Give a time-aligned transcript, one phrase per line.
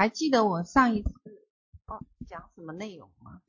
[0.00, 1.10] 还记得我上一次
[1.84, 3.42] 哦讲什么内容吗？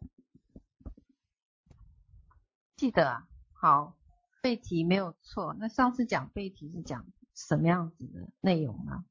[2.75, 3.95] 记得啊，好，
[4.41, 5.55] 背题没有错。
[5.57, 9.05] 那上次讲背题是讲什么样子的内容呢？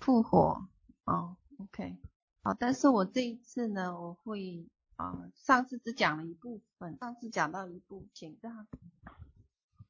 [0.00, 0.68] 复活
[1.04, 1.96] 哦，OK，
[2.42, 8.36] 好，但是我这一次呢，我会啊、上次只讲了一部分，上次讲到一部分，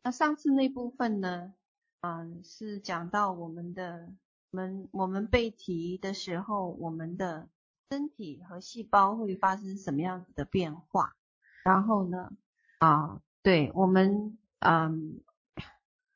[0.03, 1.55] 那上次那部分呢，
[2.03, 4.13] 嗯、是讲到我们的。
[4.53, 7.49] 我们我们背题的时候，我们的
[7.89, 11.17] 身体和细胞会发生什么样子的变化？
[11.65, 12.31] 然后呢，
[12.79, 15.23] 啊，对我们，嗯，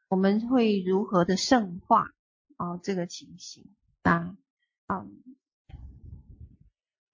[0.09, 2.13] 我们会如何的圣化？
[2.59, 4.37] 啊，这个情形啊，
[4.87, 5.23] 嗯，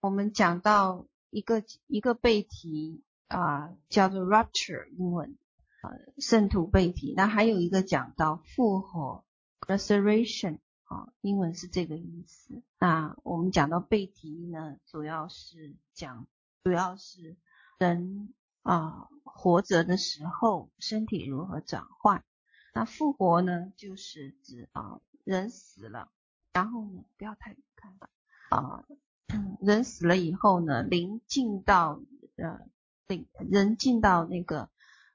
[0.00, 5.38] 我们讲到一个一个背题啊，叫做 rupture 英文，
[5.82, 7.14] 呃、啊，圣徒背题。
[7.16, 9.24] 那还有一个讲到复活
[9.60, 10.58] resurrection。
[10.92, 12.62] 啊，英文是这个意思。
[12.78, 16.26] 那我们讲到背题呢，主要是讲，
[16.62, 17.34] 主要是
[17.78, 22.22] 人啊活着的时候身体如何转换。
[22.74, 26.10] 那复活呢，就是指啊人死了，
[26.52, 27.96] 然后呢不要太看
[28.50, 28.84] 啊，
[29.62, 32.02] 人死了以后呢，灵进到
[32.36, 32.60] 呃
[33.06, 34.68] 灵人进到那个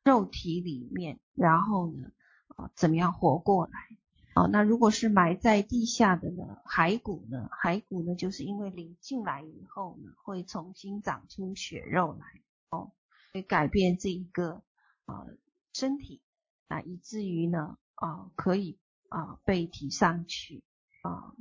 [0.03, 2.09] 肉体里面，然后呢
[2.47, 3.97] 啊怎么样活过来？
[4.37, 6.61] 哦，那如果是埋在地下的呢？
[6.63, 7.49] 骸骨呢？
[7.63, 8.13] 骸骨呢？
[8.13, 12.25] 就是因为灵进来以后呢，会重新长出血肉来，
[12.69, 12.91] 哦，
[13.33, 14.61] 会改变这一个
[15.05, 15.25] 啊、
[15.73, 16.21] 身体
[16.67, 18.77] 啊，以至于呢啊、可以
[19.09, 20.63] 啊、呃、被提上去
[21.01, 21.33] 啊、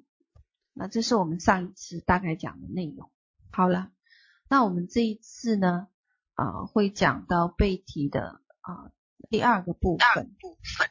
[0.73, 3.11] 那这是我们上一次大概讲的内容。
[3.51, 3.93] 好了，
[4.49, 5.89] 那我们这一次呢
[6.33, 8.91] 啊、会讲到背题的啊、
[9.29, 10.89] 第二个部分部分。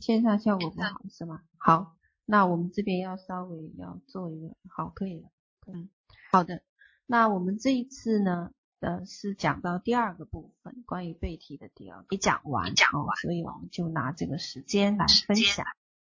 [0.00, 1.40] 线上效果不好是吗？
[1.58, 5.28] 好，那我们这边要稍微要做一个，好，可以了，
[5.66, 5.88] 嗯，
[6.30, 6.62] 好的。
[7.06, 15.64] 那我们这一次呢，呃，是讲到第二个部分，关于背题的第二个，没讲完，讲完，所以我们就拿这个时间来分享。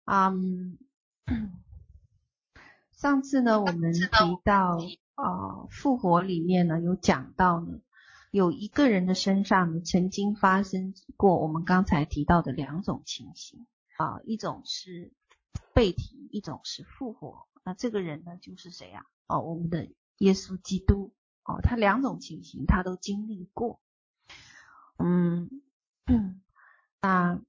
[0.04, 0.78] 嗯，
[2.92, 4.08] 上次呢，我们提
[4.44, 4.78] 到
[5.16, 7.80] 呃复活里面呢，有讲到呢。
[8.30, 13.66] 有一个人的身上呢，曾经发生过我们刚才提到的两种情形
[13.96, 15.12] 啊，一种是
[15.74, 17.46] 被提，一种是复活。
[17.64, 19.04] 那这个人呢，就是谁啊？
[19.26, 19.88] 哦，我们的
[20.18, 21.12] 耶稣基督
[21.44, 23.80] 哦，他两种情形他都经历过。
[24.98, 25.62] 嗯，
[27.00, 27.40] 啊，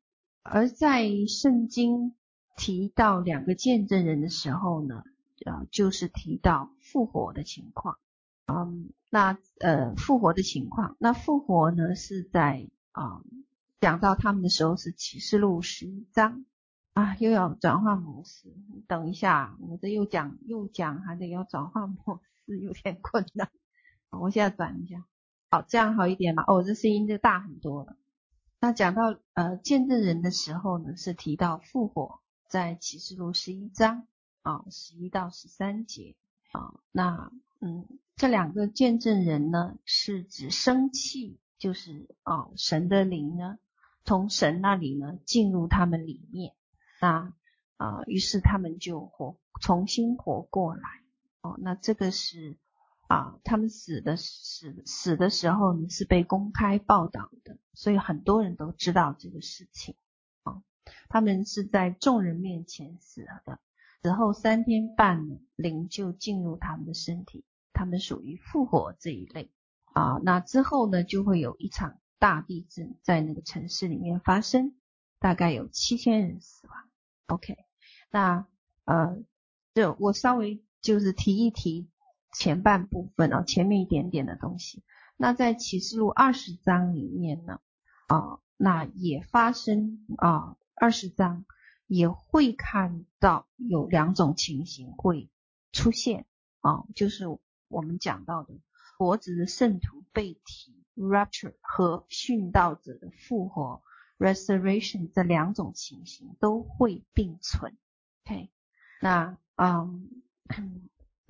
[0.44, 2.16] 而在圣经
[2.56, 5.04] 提到两个见证人的时候呢，
[5.46, 7.98] 啊，就是提到复活的情况。
[8.46, 13.24] 嗯，那呃复活的情况，那复活呢是在啊
[13.84, 16.46] 讲到他们的时候是启示录十一章
[16.94, 18.48] 啊，又要转换模式，
[18.88, 23.52] 等一下，我这又讲又讲，还得要转换模式，有点困难。
[24.10, 25.04] 我现在转一下，
[25.50, 26.46] 好，这样好一点嘛？
[26.48, 27.98] 哦，这声音就大很多了。
[28.62, 34.08] 那讲到呃见证人的时候呢，是提到复活，在启示录十一章
[34.44, 36.16] 啊十一到十三节
[36.54, 37.86] 啊，那嗯。
[38.16, 43.58] 这两个见证人呢，是指生气，就是哦，神的灵呢，
[44.06, 46.54] 从神那里呢进入他们里面，
[47.02, 47.34] 那
[47.78, 50.84] 啊、于是他们就活，重新活过来。
[51.42, 52.58] 哦，那这个是
[53.08, 59.96] 啊，他们死的死死的时候呢是被公开报道的，所以很多人都知道这个事情。
[60.44, 60.62] 啊、
[61.10, 63.60] 他们是在众人面前死了的，
[64.02, 67.44] 死后三天半呢，灵就进入他们的身体。
[67.74, 69.52] 他们属于复活这一类
[69.94, 74.74] 啊，那之后呢，就会有一场大地震在那个城市里面发生，
[75.20, 76.78] 大概有七千人死亡。
[77.28, 77.58] OK，
[78.10, 78.48] 那
[78.86, 79.22] 呃，
[79.74, 81.90] 就我稍微就是提一提
[82.32, 84.82] 前半部分啊，前面一点点的东西。
[85.18, 87.60] 那在启示录二十章里面呢，
[88.08, 91.44] 啊，那也发生啊，二十章
[91.88, 95.30] 也会看到有两种情形会
[95.74, 96.26] 出现
[96.62, 97.26] 啊，就是。
[97.70, 98.54] 我们讲到的
[99.00, 103.82] 活子的圣徒被提 rapture 和殉道者的复活
[104.18, 107.78] resurrection 这两种情形都会并存。
[108.26, 108.50] OK，
[109.02, 110.10] 那嗯，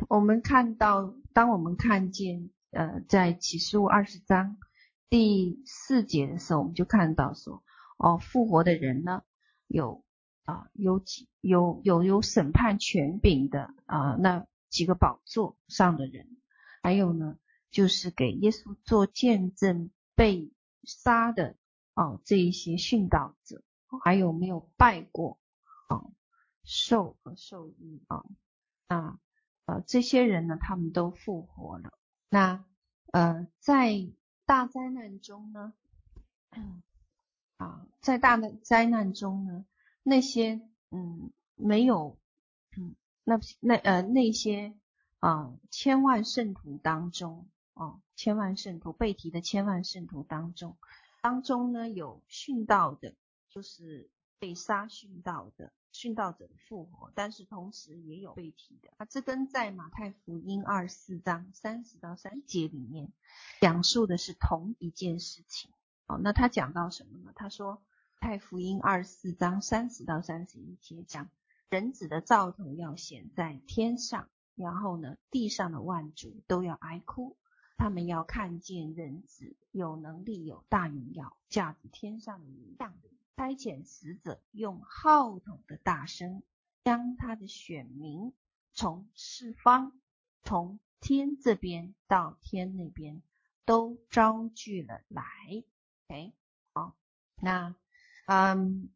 [0.09, 4.57] 我们看到，当我们看见呃在启示录二十章
[5.09, 7.63] 第四节的时候，我们就看到说，
[7.97, 9.23] 哦，复活的人呢
[9.67, 10.03] 有
[10.45, 14.45] 啊有几有有有审判权柄的啊那。
[14.73, 16.25] 几个宝座上的人，
[16.81, 17.37] 还有呢，
[17.73, 20.51] 就是给耶稣做见证被
[20.83, 21.57] 杀的
[21.95, 23.63] 哦，这一些殉道者，
[24.03, 25.39] 还有没有拜过
[25.89, 26.13] 哦，
[26.63, 28.23] 受和兽医啊，
[28.87, 29.19] 那
[29.65, 31.97] 呃，这些人呢，他们都复活了。
[32.29, 32.63] 那
[33.11, 34.07] 呃，在
[34.45, 35.73] 大灾难中呢，
[37.57, 39.65] 啊，在大的灾难中呢，
[40.03, 40.61] 那些
[40.91, 42.19] 嗯没有
[42.77, 44.75] 嗯那那呃那些
[45.19, 50.77] 啊千万圣徒当中哦，千万圣徒被提的千万圣徒当中，
[51.21, 53.15] 当中呢有殉道的，
[53.49, 54.09] 就是
[54.39, 55.71] 被杀殉道的。
[55.95, 63.13] 殉道者的复活，但是同时也有被提的啊，这跟在马太福音二十四章三十到三节里面
[63.61, 65.69] 讲述的是同一件事情。
[66.07, 67.31] 哦，那他讲到什么呢？
[67.35, 67.79] 他说，
[68.19, 71.29] 太福音二十四章三十到三十一节讲，
[71.69, 77.37] 人子的兆头要显在天上，然后呢，地上的万族都要哀哭，
[77.77, 83.11] 他们要看见人子有能力有大荣耀，驾着天上的云降临。
[83.35, 86.43] 差遣使者用号筒的大声，
[86.83, 88.31] 将他的选民
[88.73, 89.91] 从四方，
[90.43, 93.23] 从天这边到天那边，
[93.65, 95.23] 都招聚了来。
[96.07, 96.31] OK，
[96.73, 96.95] 好，
[97.41, 97.75] 那
[98.27, 98.91] 嗯，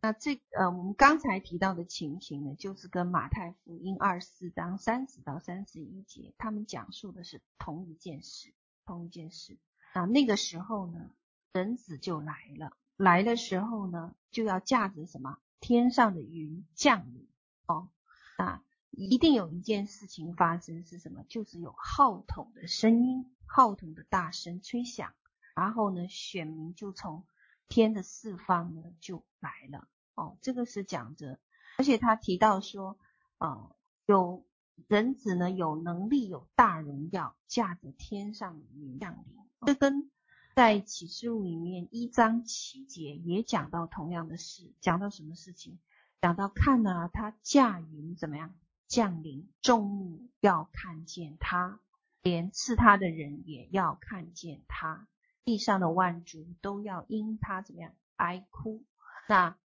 [0.00, 8.54] 那这呃，我们刚才提到的情形呢，就是跟马太福音二十四章三十到三十一节，他们讲述的是同一件事，
[8.86, 9.58] 同一件事。
[9.94, 11.10] 啊，那个时候呢，
[11.52, 17.26] 人子就来了，来的时候呢，就要驾着什么天上的云降临
[17.66, 17.88] 哦。
[18.36, 18.62] 啊，
[18.92, 21.24] 一定有一件事情发生，是什么？
[21.28, 25.12] 就是有号筒的声音，号筒的大声吹响，
[25.56, 27.24] 然后呢，选民就从
[27.68, 30.36] 天的四方呢就来了哦。
[30.40, 31.38] 这个是讲着，
[31.76, 32.98] 而且他提到说，
[33.38, 33.70] 啊，
[34.06, 34.44] 有
[34.86, 40.10] 人子呢有能力有大荣耀，驾着天上的云降临，这跟
[40.54, 45.78] 在启示录里面一章七节也讲到同样的事，讲到什么事情？
[46.20, 48.54] 讲到看啊，他驾云怎么样
[48.88, 51.78] 降临，众目要看见他，
[52.22, 55.06] 连刺他的人也要看见他，
[55.44, 58.84] 地上的万族都要因他怎么样哀哭。
[59.28, 59.56] 那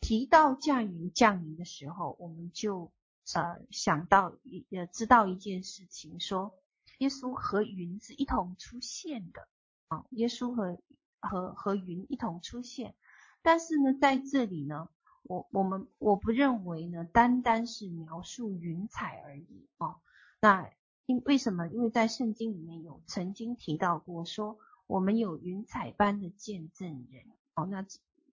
[0.00, 2.92] 提到驾云降临的时候，我们就
[3.34, 6.54] 呃想到也知道一件事情，说
[6.98, 9.48] 耶稣和云是一同出现的。
[9.88, 10.78] 啊，耶稣和
[11.18, 12.94] 和和云一同出现，
[13.40, 14.90] 但是呢，在这里呢，
[15.22, 19.96] 我我们我不认为呢，单单是描述云彩而已哦。
[20.42, 20.70] 那
[21.06, 21.66] 因为什么？
[21.68, 27.24] 因为在圣经里面有曾经提到过，说我们有云彩般的见证人
[27.54, 27.64] 哦。
[27.66, 27.86] 那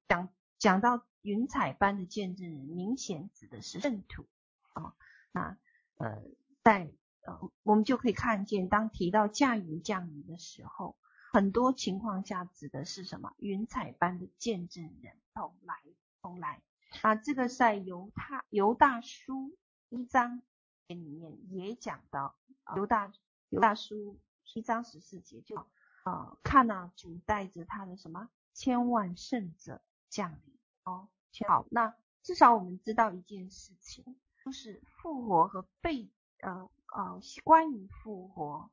[0.08, 4.26] 讲讲到云彩般的见证人，明显指的是圣徒
[4.74, 4.96] 哦。
[5.32, 5.56] 那
[5.98, 6.24] 呃，
[6.64, 6.92] 在
[7.22, 10.98] 呃，我们就可以看见，当提到驾云降临的时候。
[11.34, 13.34] 很多情况下指的是什么？
[13.40, 15.76] 云彩般的见证人同来
[16.22, 16.62] 同来
[17.02, 17.16] 啊！
[17.16, 19.58] 这个在犹他犹大书
[19.90, 20.42] 一章
[20.88, 22.38] 里面也讲到，
[22.78, 23.12] 犹大
[23.50, 24.18] 犹大书
[24.54, 25.58] 一章十四节就
[26.06, 31.10] 啊，看啊，主带着他的什么千万圣者降临哦。
[31.48, 31.94] 好，那
[32.24, 36.10] 至少我们知道一件事情，就是复活和被
[36.40, 38.72] 呃呃关于复活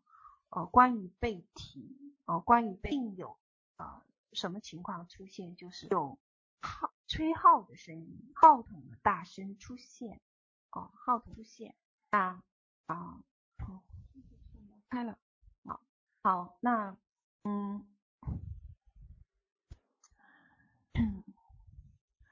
[0.50, 1.98] 呃关于被提。
[2.24, 3.36] 呃，关于并有、
[3.78, 4.00] 呃、
[4.32, 6.16] 什么情况出现，就是有
[6.60, 10.20] 号吹号的声音，号筒的大声出现，
[10.70, 11.74] 哦，号筒出现，
[12.10, 12.44] 啊
[12.86, 13.24] 啊，
[13.58, 13.82] 好，
[14.88, 15.18] 开了，
[15.64, 15.80] 好，
[16.22, 16.96] 好，那
[17.44, 17.84] 嗯，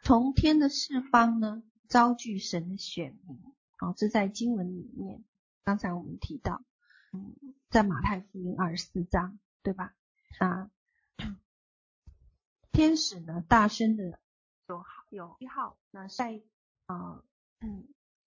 [0.02, 3.38] 从天的四方呢，招聚神的选民，
[3.80, 5.24] 哦，这在经文里面，
[5.64, 6.62] 刚才我们提到，
[7.12, 7.36] 嗯，
[7.68, 9.38] 在马太福音二十四章。
[9.62, 9.94] 对吧？
[10.38, 10.70] 啊，
[12.72, 14.18] 天使呢，大声的
[14.66, 16.40] 有有一号，那在
[16.86, 17.22] 啊，
[17.58, 17.86] 嗯，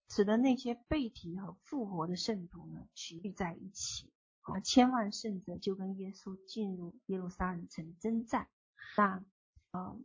[0.10, 4.14] 使得那些被提和复活的圣徒呢，聚在一起，
[4.44, 8.48] 啊，千万圣者就跟耶稣进入耶路撒冷城征战。
[8.96, 9.24] 那
[9.72, 9.98] 呃，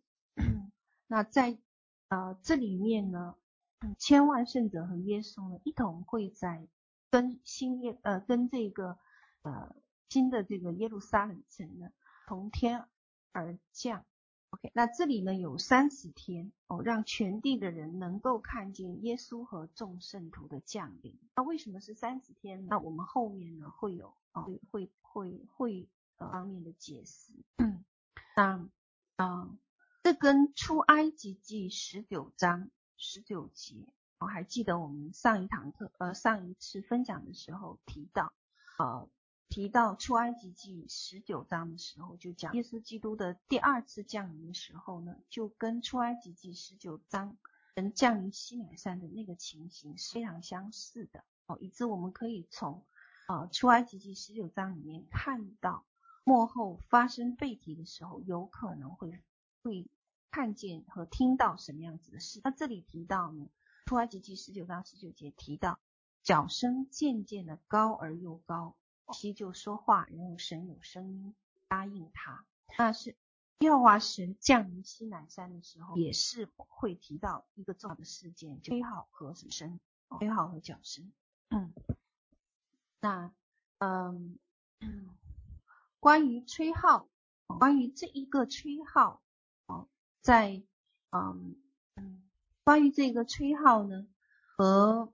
[1.06, 1.58] 那在
[2.08, 3.36] 呃这里面呢，
[3.98, 6.66] 千万圣者和耶稣呢，一同会在
[7.10, 8.98] 跟新耶呃跟这个
[9.42, 9.74] 呃。
[10.10, 11.90] 新的这个耶路撒冷城呢，
[12.26, 12.88] 从天
[13.32, 14.06] 而降。
[14.50, 21.18] OK，那这里呢有三十天哦，让全地的人能够看见耶稣和众圣徒的降临。
[21.36, 22.66] 那为什么是三十天？
[22.66, 27.32] 那我们后面呢会有啊会会会会呃方面的解释。
[27.58, 27.84] 嗯，
[28.36, 28.68] 那
[29.16, 29.50] 啊，
[30.02, 33.86] 这跟出埃及记十九章十九节，
[34.18, 38.32] 我还记得我们上一堂课呃上一次分享的时候提到
[38.78, 39.08] 呃。
[39.48, 47.36] 提到出埃及记十九章的时候，就讲耶稣基督的第二次降临的时候呢，就跟出埃及记十九章
[47.74, 52.84] 人降临西乃山的那个情形是非常相似的哦，以致我们可以从
[53.26, 55.84] 啊出埃及记十九章里面看到
[56.24, 59.22] 幕后发生被提的时候，有可能会
[59.62, 59.88] 会
[60.30, 62.40] 看见和听到什么样子的事。
[62.44, 63.48] 那这里提到呢，
[63.86, 65.78] 出埃及记十九章十九节提到，
[66.22, 68.76] 角声渐渐的高而又高，
[69.12, 71.34] 其就说话，然后神有声音
[71.68, 72.44] 答应他，
[72.76, 73.16] 那是。
[73.60, 79.80] 耶和华神降临西南山的时候，也是会提到一个重要的事件，就吹号和什么声？
[80.16, 81.12] 吹号和角声。
[81.48, 81.74] 嗯，
[83.00, 83.34] 那
[83.78, 84.38] 嗯，
[85.98, 87.08] 关于吹号，
[87.58, 89.20] 关于这一个吹号，
[89.66, 89.88] 哦，
[90.20, 90.62] 在
[91.10, 91.56] 嗯
[91.96, 92.22] 嗯，
[92.62, 94.06] 关于这个吹号呢，
[94.56, 95.12] 和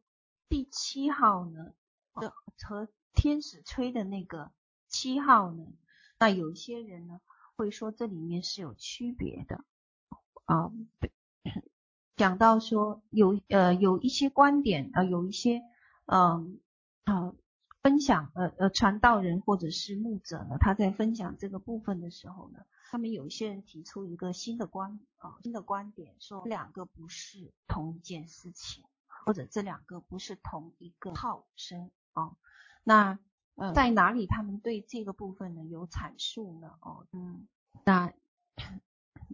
[0.51, 1.73] 第七号呢，
[2.17, 4.53] 的和天使吹的那个
[4.89, 5.67] 七号呢，
[6.19, 7.21] 那有些人呢。
[7.57, 9.65] 会说这里面是有区别的
[10.45, 10.73] 啊，
[12.17, 15.63] 讲到说有呃有一些观点啊、有一些
[16.07, 16.59] 嗯
[17.05, 17.33] 啊、
[17.81, 22.59] 分享呃呃传道人或者是牧者呢，他在分享这个部分的时候呢，
[22.91, 28.83] 他们有一些人提出一个新的观啊、新的观点，说两个不是同一件事情，
[29.25, 32.37] 或者这两个不是同一个号声啊、
[32.85, 33.19] 那。
[33.57, 36.73] 嗯，在哪里他们对这个部分呢有阐述呢？
[36.81, 37.47] 哦，嗯，
[37.85, 38.13] 那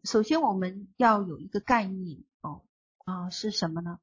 [0.05, 2.61] 首先我们要有一个概念哦，
[3.07, 3.99] 啊、呃、是什么呢？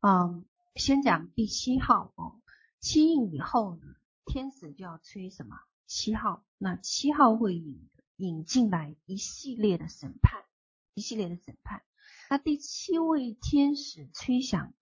[0.00, 2.40] 嗯，先讲第七号哦，
[2.80, 5.56] 七印以后呢，天使就要吹什么？
[5.86, 10.42] 七号，那七号会引引进来一系列的审判，
[10.94, 11.84] 一系列的审判。
[12.28, 14.72] 那第七位天使吹响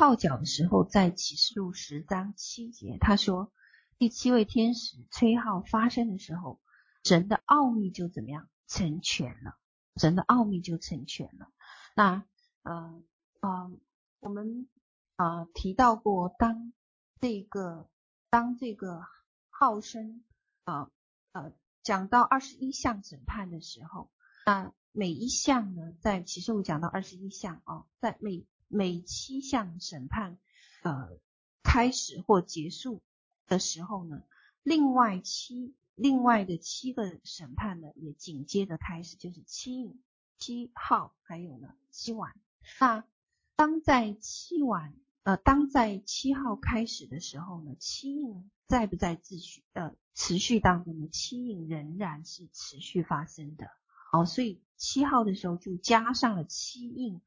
[0.00, 3.52] 号角的时候，在启示录十章七节，他说。
[3.98, 6.58] 第七位天使吹号发声的时候，
[7.04, 9.58] 神的奥秘就怎么样成全了？
[9.96, 11.52] 神的奥秘就成全了。
[11.94, 12.24] 那
[12.62, 13.02] 呃
[13.40, 13.70] 呃，
[14.20, 14.70] 我们
[15.16, 16.72] 啊、呃、提到过，当
[17.20, 17.90] 这个
[18.30, 19.04] 当这个
[19.50, 20.24] 号声
[20.64, 20.90] 啊
[21.32, 21.52] 呃，呃
[21.82, 24.10] 讲到二十一项审判的时候，
[24.46, 30.38] 那每一项呢，在启示录讲到二十一项啊，在每每七项审判
[30.82, 31.18] 呃
[31.62, 33.02] 开始或结束。
[33.46, 34.22] 的时候呢，
[34.62, 40.00] 另外七另外的七个审判呢，也紧接着开始，就是七印、
[40.38, 42.32] 七号，还有呢七晚。
[42.78, 43.04] 那
[43.56, 51.08] 当在七晚呃，当在七号开始的时候呢，七印在不在秩序呃持续当中呢？
[51.08, 53.66] 七印仍然是持续发生的。
[54.12, 57.20] 哦，所以七号的时候就加上了七印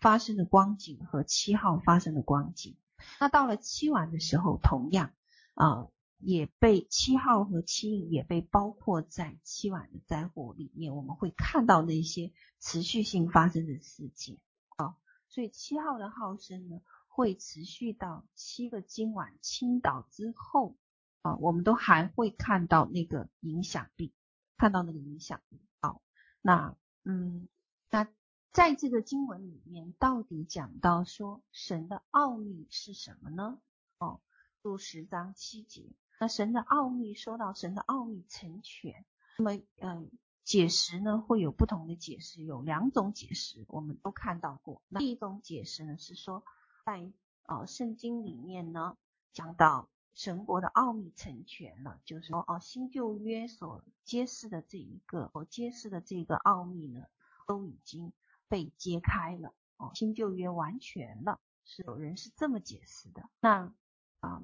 [0.00, 2.76] 发生的光景和七号发生的光景。
[3.20, 5.12] 那到了七晚的时候，同样。
[5.54, 14.38] 啊，也被七号和七印也被包括在七晚的灾祸里面，我们会看到那些持续性发生的事件
[14.76, 14.96] 啊，
[15.28, 20.76] 所以七号的号声呢，会持续到七个今晚倾倒之后
[21.20, 24.14] 啊，我们都还会看到那个影响力，
[24.56, 25.60] 看到那个影响力。
[25.82, 26.00] 好，
[26.40, 27.48] 那嗯，
[27.90, 28.08] 那
[28.52, 33.60] 在这个经文里面，到底讲到说神的奥秘是什么呢？
[33.98, 34.20] 哦。
[34.62, 35.90] 入十章七节，
[36.20, 39.06] 那神的奥秘说到神的奥秘成全，
[39.38, 40.10] 那么嗯，
[40.44, 44.82] 解释呢会有不同的解释，有两种解释，我们都看到过。
[44.88, 46.44] 那第一种解释呢是说，
[46.84, 47.10] 在
[47.44, 48.98] 呃圣经里面呢
[49.32, 57.06] 讲到神国的奥秘成全了，就是说哦新旧约所揭示的这一个，所揭示的这个奥秘呢
[57.46, 58.12] 都已经
[58.50, 63.30] 被揭开了，哦新旧约完全了，是有人是这么解释的。
[63.40, 63.72] 那
[64.18, 64.42] 啊、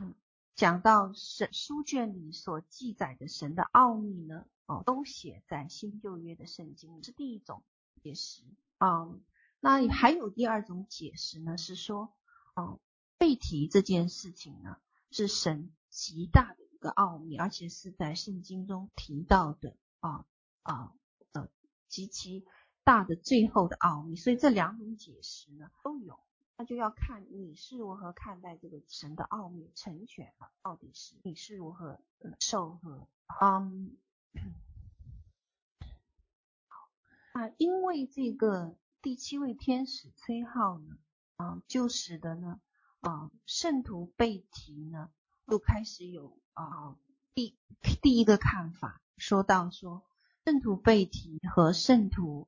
[0.00, 0.14] 嗯，
[0.56, 7.62] 讲到神书卷里所记载的神的奥秘呢，哦，都写在新旧约的圣经，是第一种
[8.02, 8.42] 解释
[8.78, 9.14] 啊、
[9.60, 12.12] 那还有第二种解释呢，是说，
[12.54, 12.80] 哦、嗯，
[13.18, 14.78] 被提这件事情呢，
[15.10, 20.26] 是神极大的一个奥秘，而且是在圣经中提到的啊
[20.62, 20.92] 啊
[21.32, 21.48] 呃
[21.88, 22.44] 极其
[22.84, 24.16] 大的最后的奥秘。
[24.16, 26.18] 所以这两种解释呢都有。
[26.54, 31.98] 那就要看你是如何看待这个神的奥秘成全了，到底是你是如何
[32.38, 33.08] 受和
[33.40, 33.96] 嗯，
[36.68, 40.98] 好啊，因为这个第七位天使崔浩呢，
[41.36, 42.60] 啊，就使得呢，
[43.00, 45.10] 啊，圣徒被提呢，
[45.48, 46.96] 就开始有啊
[47.34, 47.58] 第
[48.02, 50.04] 第一个看法，说到说
[50.44, 52.46] 圣徒被提和圣徒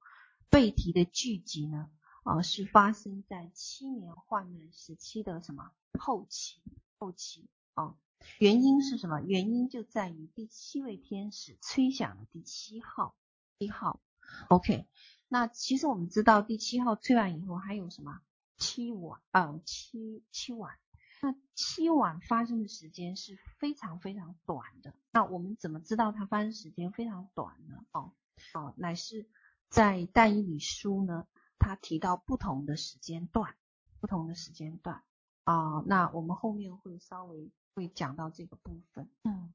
[0.54, 1.90] 被提的聚集呢。
[2.22, 6.62] 啊，是发生在七年患难时期的什么后期？
[6.96, 7.96] 后期啊，
[8.38, 9.20] 原因是什么？
[9.20, 13.16] 原因就在于第七位天使吹响了第七号，
[13.58, 14.00] 一号。
[14.48, 14.86] OK，
[15.26, 18.20] 那其实我们知道第七号吹完以后还有什么
[18.56, 20.78] 七晚呃七七晚，
[21.20, 24.94] 那七晚发生的时间是非常非常短的。
[25.10, 27.84] 那我们怎么知道它发生时间非常短呢？
[27.90, 28.12] 哦
[28.54, 29.26] 哦，乃是
[29.68, 31.26] 在但以理书呢，
[31.58, 33.56] 它提到不同的时间段，
[34.00, 35.02] 不同的时间段
[35.44, 39.10] 啊、那我们后面会稍微会讲到这个部分。
[39.24, 39.52] 嗯，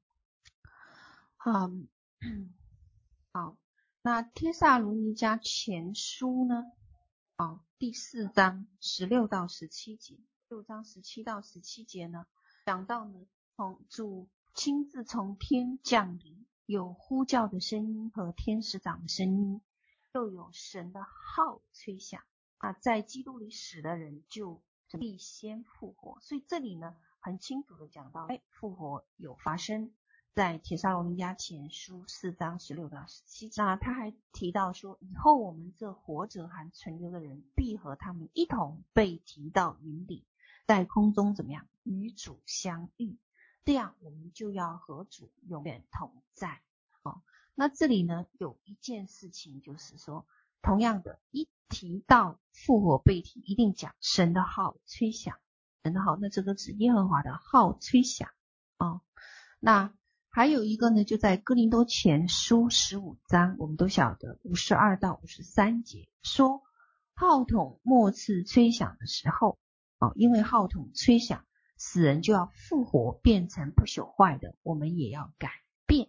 [1.36, 1.70] 好，
[3.32, 3.56] 好。
[4.02, 6.64] 那天萨罗尼迦前书呢？
[7.36, 12.26] 哦，第四章十六到十七节，六章十七到十七节呢，
[12.64, 13.26] 讲到呢，
[13.56, 19.60] 从主亲自从天降临，有呼叫的声音和天使长的声音，
[20.12, 22.22] 又有神的号吹响
[22.58, 24.62] 啊，在基督里死的人就
[24.98, 26.18] 必先复活。
[26.20, 29.92] 所以这里呢，很清楚的讲到，哎，复活有发生。
[30.32, 40.24] 在铁沙罗尼迦前书四章十六到十七节，那他还提到说，以后我们这活着还存留的人，必和他们一同被提到云里，
[40.66, 43.18] 在空中怎么样与主相遇，
[43.64, 46.62] 这样我们就要和主永远同在。
[47.02, 47.22] 哦，
[47.60, 50.26] 那这里呢有一件事情，就是说，
[50.62, 55.36] 同样的，一提到复活被提，一定讲神的号吹响，
[55.82, 58.30] 神的号，那这个是耶和华的号吹响
[58.78, 59.00] 啊，哦，
[59.58, 59.92] 那。
[60.32, 66.62] 还有一个呢，就在哥林多前书十五章，我们都晓得五十二到五十三节说，
[67.14, 69.58] 号筒末次吹响的时候，
[69.98, 71.44] 哦，因为号筒吹响，
[71.76, 75.50] 死人就要复活，变成不朽坏的，我们也要改
[75.84, 76.08] 变。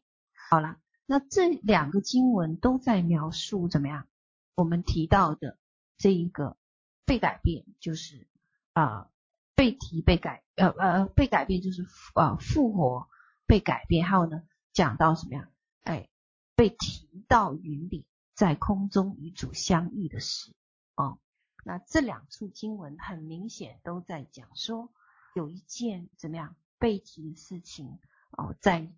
[0.51, 0.77] 好了，
[1.11, 4.07] 那这两个经文都在描述怎么样？
[4.55, 5.57] 我们提到的
[5.97, 6.55] 这一个
[7.03, 8.29] 被改变，就是
[8.71, 9.09] 啊、
[9.53, 13.09] 被提被改，呃呃，被改变就是啊、呃、复活。
[13.45, 15.51] 被改变，还有呢，讲到什么样？
[15.83, 16.07] 哎，
[16.55, 20.53] 被提到云里，在空中与主相遇的事
[20.95, 21.19] 哦。
[21.65, 24.93] 那这两处经文很明显都在讲说，
[25.35, 27.99] 有一件怎么样被提的事情
[28.29, 28.89] 哦，在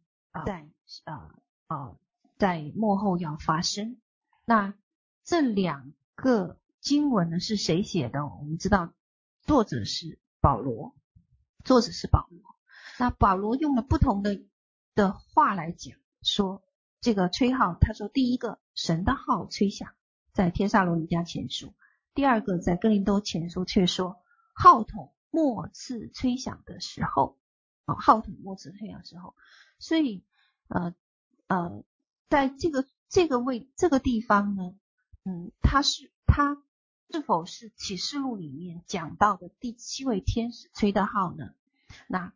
[0.46, 0.70] 在
[1.06, 1.32] 呃
[1.74, 1.98] 呃
[2.38, 3.98] 在幕后要发生。
[4.46, 4.74] 那
[5.24, 8.26] 这两个经文呢是谁写的？
[8.26, 8.94] 我们知道
[9.42, 10.96] 作者是保罗，
[11.64, 12.42] 作者是保罗。
[13.00, 14.44] 那保罗用了不同的
[14.94, 16.62] 的话来讲，说
[17.02, 19.94] 这个吹号，他说第一个神的号吹响，
[20.32, 21.74] 在帖撒罗尼迦前书；
[22.14, 24.22] 第二个在哥林多前书却说
[24.54, 27.40] 号筒末次吹响的时候，
[27.86, 29.36] 啊，号筒末次吹响时候，
[29.80, 30.24] 所以
[30.68, 30.94] 呃
[31.48, 31.84] 呃，
[32.30, 34.76] 在这个这个位这个地方呢，
[35.24, 36.64] 嗯，他是他
[37.10, 41.54] 是否是启示录里面讲到的第七位天使吹的号呢？
[42.08, 42.34] 那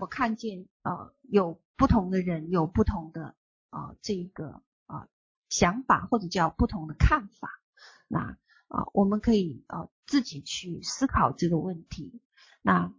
[0.00, 3.34] 我看见呃有不同的人有不同的
[3.70, 5.08] 啊、这个啊、
[5.48, 7.60] 想法或者叫不同的看法，
[8.06, 12.20] 那啊、我们可以呃自己去思考这个问题。
[12.62, 12.92] 那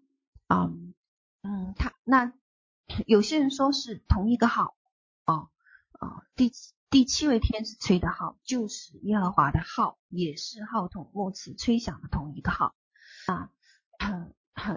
[0.48, 0.94] 嗯
[1.44, 2.34] 嗯他那
[3.06, 4.76] 有些人说是同一个号
[5.26, 5.50] 啊
[6.00, 6.52] 哦第
[6.90, 12.76] 第七位天使吹的号就是耶和华的号，也是号筒末次吹响的同一个号
[13.28, 13.50] 啊。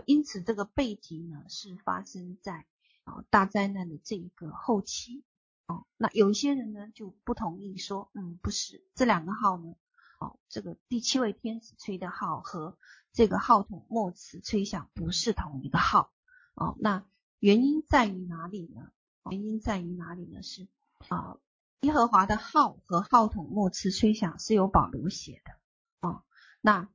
[0.06, 2.66] 因此，这个背景呢是发生在
[3.02, 5.24] 啊大灾难的这一个后期
[5.66, 5.86] 哦。
[5.96, 9.74] 那有一些人呢就不同意说，嗯，不是这两个号呢，
[10.20, 12.78] 哦，这个第七位天使吹的号和
[13.12, 16.12] 这个号筒末次吹响不是同一个号
[16.54, 16.76] 哦。
[16.78, 17.04] 那
[17.40, 18.92] 原因在于哪里呢？
[19.30, 20.42] 原因在于哪里呢？
[20.42, 20.68] 是
[21.08, 21.38] 啊，
[21.80, 26.22] 耶和华的号和号筒末次吹响是由保罗写的哦。
[26.60, 26.88] 那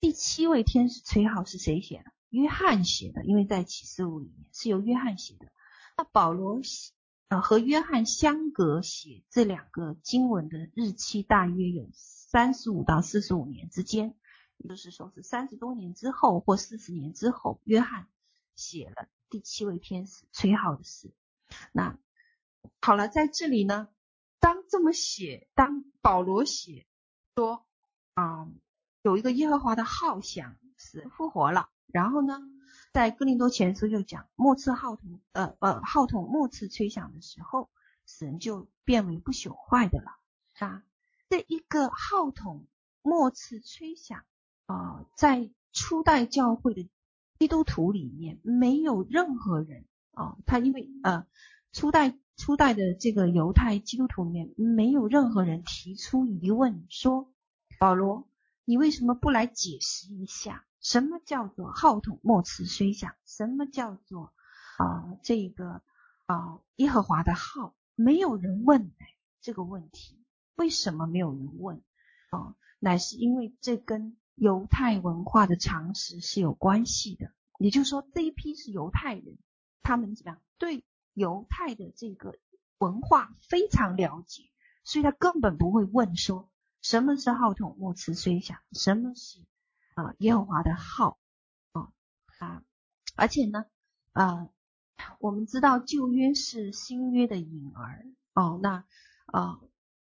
[0.00, 2.12] 第七位天使吹号是谁写的？
[2.30, 5.46] 约翰写的，因为在启示录里面是由约翰写的。
[5.96, 6.92] 那保罗写
[7.28, 14.16] 呃和约翰相隔写这两个经文的日期大约有三十五到四十五年之间，
[14.56, 18.08] 也就是说是三十多年之后或四十年之后，约翰
[18.54, 21.12] 写了第七位天使吹号的事。
[21.72, 21.98] 那
[22.80, 23.88] 好了，在这里呢，
[24.40, 26.86] 当这么写，当保罗写
[27.34, 27.66] 说，
[28.14, 28.58] 嗯，
[29.02, 31.68] 有一个耶和华的号响，死复活了。
[31.86, 32.40] 然后呢，
[32.92, 37.70] 在哥林多前书就讲，末次号筒，呃呃，号筒末次吹响的时候，
[38.04, 40.18] 死人就变为不朽坏的了
[40.58, 40.82] 啊。
[41.28, 42.66] 这一个号筒
[43.02, 44.24] 末次吹响
[44.66, 46.88] 啊、在初代教会的
[47.38, 51.26] 基督徒里面，没有任何人啊、他因为呃
[51.72, 57.32] 初代初代的这个犹太基督徒里面，没有任何人提出疑问说，
[57.78, 58.28] 保罗，
[58.64, 60.64] 你为什么不来解释一下？
[60.80, 63.14] 什么叫做号筒末次吹响？
[63.24, 64.32] 什么叫做
[64.78, 65.82] 啊、这个
[66.26, 67.74] 啊、耶和华的号？
[67.94, 68.90] 没有人问
[69.40, 70.18] 这个问题，
[70.56, 71.82] 为什么没有人问？
[72.32, 77.30] 哦，乃是因为这跟犹太文化的常识是有关系的。
[77.58, 79.38] 也就是说，这一批是犹太人，
[79.82, 80.40] 他们怎么样？
[80.58, 82.38] 对犹太的这个
[82.78, 84.44] 文化非常了解，
[84.84, 89.40] 所以他根本不会问说什么是号筒末次吹响，什么是
[89.94, 91.18] 啊、耶和华的号
[91.72, 91.92] 啊
[92.38, 92.62] 啊，
[93.16, 93.66] 而且呢
[94.12, 94.48] 啊。
[95.18, 98.84] 我们知道旧约是新约的影儿哦，那
[99.26, 99.60] 啊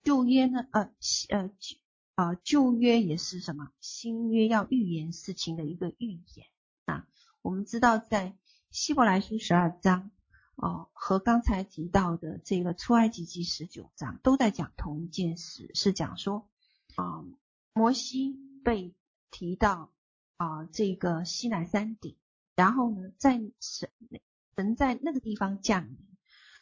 [0.04, 0.90] 旧约呢呃
[1.28, 1.78] 呃旧
[2.16, 3.74] 啊旧约也是什么？
[3.82, 6.48] 新约要预言事情的一个预言
[6.86, 7.06] 啊。
[7.42, 8.38] 我们知道在
[8.76, 10.12] 希伯来书十二章
[10.58, 16.50] 哦和刚才提到的这个出埃及记十九章都在讲同一件事，是讲说
[16.96, 17.24] 啊
[17.72, 18.36] 摩西
[18.66, 18.94] 被
[19.32, 19.94] 提到
[20.36, 22.18] 啊这个西奈山顶，
[22.54, 23.90] 然后呢在神。
[24.58, 25.98] 神在那个地方降临，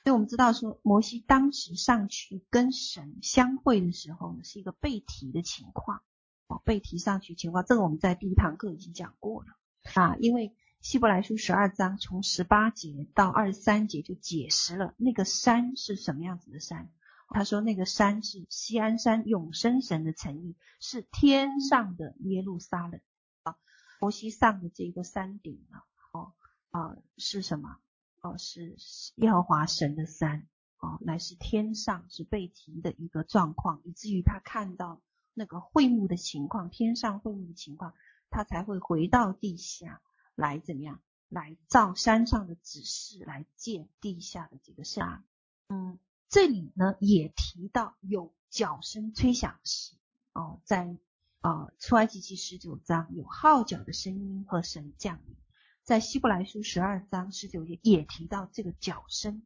[0.03, 6.03] 所以我们知道说，摩西当时上去跟神相会的时候呢，是一个被提的情况，
[6.45, 9.49] 哦，被提上去情况，这个我们在第一堂课已经讲过了
[9.93, 10.15] 啊。
[10.19, 16.91] 因为希伯来书十二章从十八节到二十三节就解释了那个山是什么样子的山。
[17.29, 22.99] 他说那个山是锡安山，永生神的城邑，是天上的耶路撒冷
[23.43, 23.55] 啊。
[24.01, 25.77] 摩西上的这个山顶呢，
[26.11, 26.33] 哦。
[26.71, 27.77] 啊、是什么？
[28.21, 28.75] 哦、是
[29.15, 30.47] 耶和华神的山，
[30.79, 35.01] 哦、呃，乃是天上是被提的一个状况，以至于他看到
[35.33, 37.93] 那个会幕的情况，天上会幕的情况，
[38.29, 40.01] 他才会回到地下
[40.35, 41.01] 来怎么样？
[41.29, 45.23] 来照山上的指示来建地下的这个山。
[45.67, 45.97] 嗯，
[46.29, 49.95] 这里呢也提到有角声吹响时，
[50.33, 50.95] 哦、在
[51.41, 55.35] 啊出埃及记十九章有号角的声音和神降临。
[55.81, 59.43] 在希伯来书十二章十九节也提到这个角声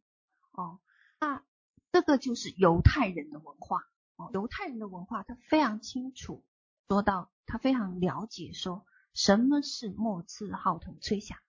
[0.52, 0.80] 哦，
[1.21, 1.41] 那
[1.93, 3.80] 这个就是犹太人的文化
[4.17, 6.43] 哦，犹太人的文化他非常清楚
[6.89, 8.86] 说到，他非常了解说
[9.17, 11.39] 什么是末次号筒吹响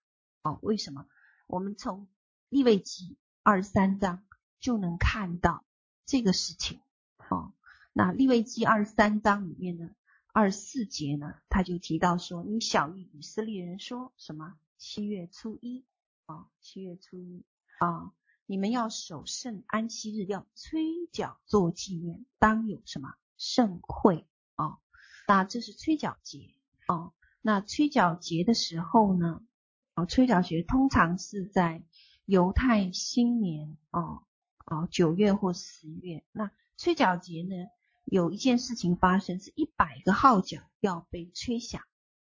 [0.40, 1.06] 哦，为什么？
[1.46, 2.08] 我们从
[2.48, 4.26] 利未记二十三章
[4.58, 5.66] 就能看到
[6.06, 6.80] 这个事情
[7.28, 7.52] 哦，
[7.92, 9.90] 那利未记二十三章里面呢，
[10.32, 14.58] 二十四节呢，他就提到说，你小于以色列人说什么？
[14.78, 15.84] 七月初一
[16.24, 17.44] 啊，七月初一
[17.80, 18.14] 啊，
[18.46, 24.26] 你们要守圣安息日，要吹角做纪念，当有什么盛会
[24.56, 24.78] 哦？
[25.26, 26.54] 那这是吹角节
[26.86, 27.12] 哦。
[27.48, 29.40] 那吹角节的时候呢，
[29.94, 31.82] 啊，吹角节通常是在
[32.26, 34.20] 犹太新年啊
[34.66, 36.26] 啊九月或十月。
[36.30, 37.54] 那吹角节呢，
[38.04, 41.80] 有一件事情发生，是一百个号角要被吹响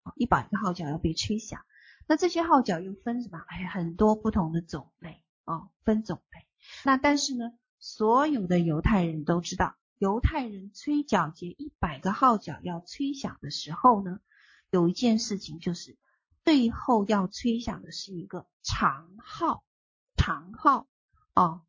[0.04, 1.62] 啊，一百个号角要被吹响。
[2.06, 3.40] 那这些号角又分什么？
[3.48, 6.46] 哎，很多不同的种类哦，分种类。
[6.84, 7.50] 那但是呢，
[7.80, 14.20] 所有的犹太人都知道，犹太人吹角节一百个号角要吹响的时候呢，
[14.70, 15.96] 有一件事情就是
[16.44, 19.64] 最后要吹响的是一个长号，
[20.16, 20.86] 长号
[21.34, 21.62] 哦，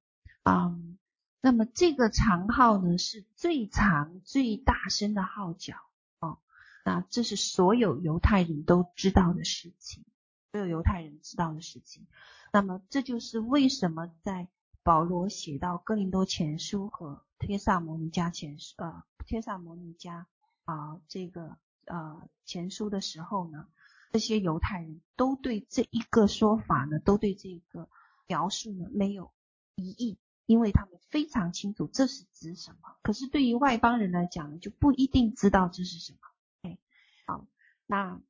[0.44, 0.98] 嗯，
[1.42, 5.76] 那么这个长号呢是最长最大声的号角
[6.20, 6.40] 哦，
[6.84, 10.06] 那这是所有犹太人都知道的事情。
[10.52, 12.08] 所有犹太人知道的事情，
[12.52, 14.48] 那么这就是为什么在
[14.82, 20.26] 保罗写到哥林多前书和帖撒摩尼加前书呃帖撒摩尼加
[20.66, 21.56] 啊这个
[21.90, 23.68] 呃前书的时候呢，
[24.14, 27.90] 这些犹太人都对这一个说法呢，都对这个
[28.26, 29.34] 描述呢没有
[29.76, 32.96] 疑义，因为他们非常清楚这是指什么。
[33.02, 36.20] 可是对于外邦人来讲呢，就不一定知道这是什么。
[36.62, 36.78] 哎，
[37.26, 37.46] 好，
[37.86, 38.22] 那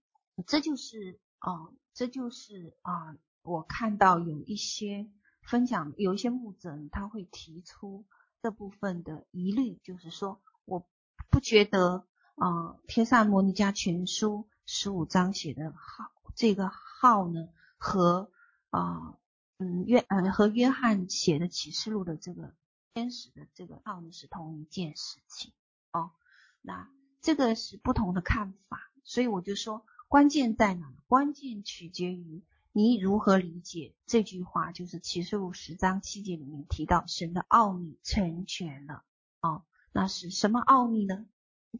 [0.47, 1.69] 这就是啊。
[1.91, 5.09] 这就是啊，我看到有一些
[5.41, 8.05] 分享，有一些牧者他会提出
[8.41, 10.87] 这部分的疑虑，就是说，我
[11.29, 12.07] 不觉得
[12.39, 18.31] 啊，天萨摩尼迦全书十五章写的号，这个号呢，和
[18.69, 19.17] 啊，
[19.57, 22.53] 嗯约呃和约翰写的启示录的这个
[22.93, 25.51] 天使的这个号呢是同一件事情
[25.91, 26.11] 哦，
[26.61, 26.89] 那
[27.21, 29.85] 这个是不同的看法，所以我就说。
[30.07, 30.91] 关键在哪？
[31.05, 39.03] 关键取决于你如何理解这句话，就是启示录十章七节里面提到神的奥秘成全了。
[39.39, 41.27] 哦，那是什么奥秘呢？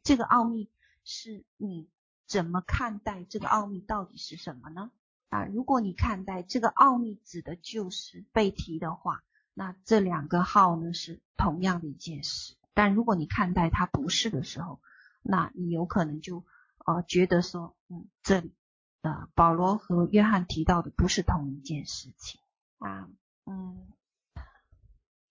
[0.04, 0.70] 这个奥秘
[1.04, 1.90] 是你
[2.28, 4.92] 怎么看待这个奥秘到底是什么呢？
[5.30, 9.24] 啊，如果你看待这个奥秘指的就是被提的话，
[9.54, 12.56] 那这两个号呢是同样的一件事。
[12.74, 14.80] 但如果你看待它不是的时候，
[15.22, 16.46] 那你有可能就。
[16.86, 18.56] 呃，觉得说，嗯，这里
[19.02, 22.42] 呃，保罗和约翰提到的不是同一件事情
[22.80, 23.08] 啊，
[23.46, 23.92] 嗯，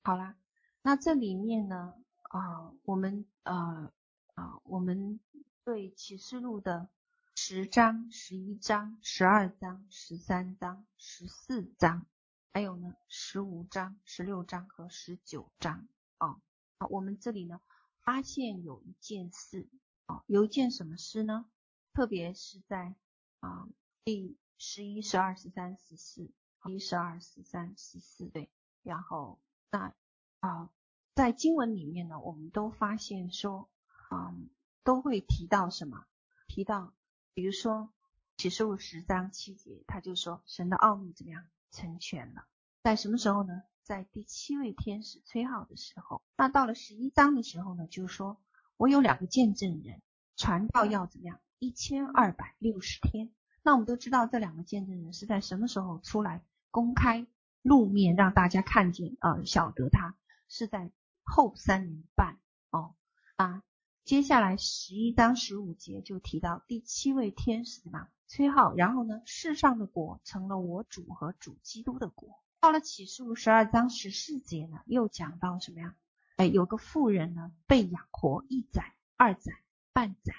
[0.04, 0.36] 好啦，
[0.82, 3.90] 那这里面呢，啊、我们呃
[4.38, 5.18] 啊，我们
[5.64, 6.88] 对启示录的
[7.34, 12.06] 十章、十一章、十二章、十三章、十四章，
[12.52, 16.40] 还有呢十五章、十六章和十九章啊，
[16.78, 17.60] 好，我们这里呢
[18.04, 19.66] 发现有一件事
[20.06, 21.44] 啊，有一件什么事呢？
[21.92, 22.94] 特别是在
[23.40, 23.68] 啊
[24.04, 26.30] 第十一、十二、十三、十四，
[26.68, 28.48] 一、十二、十三、十四，对，
[28.84, 29.40] 然后
[29.72, 29.92] 那
[30.38, 30.70] 啊，
[31.16, 33.68] 在经文里面呢，我们都发现说。
[34.10, 34.48] 嗯，
[34.84, 36.04] 都会提到什么？
[36.46, 36.92] 提到，
[37.34, 37.90] 比如说
[38.36, 42.46] 启示录十章七节，他就说神的奥秘怎么样成全了？
[42.82, 43.62] 在什么时候呢？
[43.82, 46.22] 在第七位天使吹号的时候。
[46.36, 48.38] 那到了十一章的时候呢，就是说
[48.76, 50.02] 我有两个见证人，
[50.36, 51.40] 传道要怎么样？
[51.58, 53.30] 一千二百六十天。
[53.62, 57.26] 那我们都知道这两个见证人是在什么时候出来公开
[57.62, 60.14] 露面，让大家看见呃，晓得他
[60.48, 60.90] 是在
[61.24, 62.38] 后三年半
[62.70, 62.94] 哦
[63.36, 63.62] 啊。
[64.08, 72.42] 接下来十一章十五节就提到第七位天使嘛，吹号，然后呢，世上的国成了我主和主基督的国。
[72.58, 75.94] 到了启示录十二章十四节呢，又讲到什么呀？
[76.36, 79.52] 哎，有个妇人呢被养活一载、二载、
[79.92, 80.32] 半载。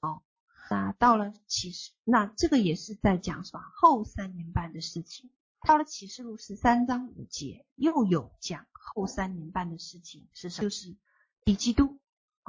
[0.00, 0.22] 哦，
[0.70, 3.62] 那到了启示，那这个也是在讲什么？
[3.74, 5.28] 后三年半的事情。
[5.66, 10.70] 到了启示录十三章五节，又有讲后三年半的事情是什么？
[10.70, 10.96] 就是
[11.44, 11.99] 敌基督。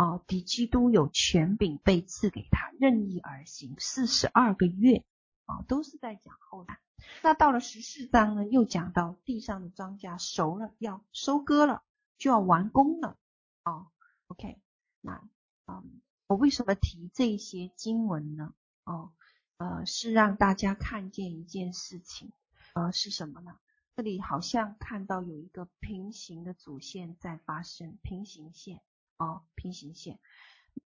[0.02, 5.06] 哦，敌基督有权柄被赐给他，任意而行四十二个月，
[5.46, 6.80] 啊，都是在讲后来。
[7.22, 11.84] 那到了十四章呢，又讲到地上的庄稼熟了，要收割了，
[12.18, 13.16] 就要完工了。
[13.64, 13.92] 哦
[14.26, 14.60] ，OK，
[15.02, 15.22] 那
[15.68, 18.56] 嗯，我为什么提这些经文呢？
[18.86, 19.12] 哦，
[19.58, 22.32] 呃，是让大家看见一件事情，
[22.74, 23.60] 呃，是什么呢？
[23.96, 28.82] 这里好像看到有一个平行的主线在发生，平行线。
[29.22, 30.20] 哦，平行线，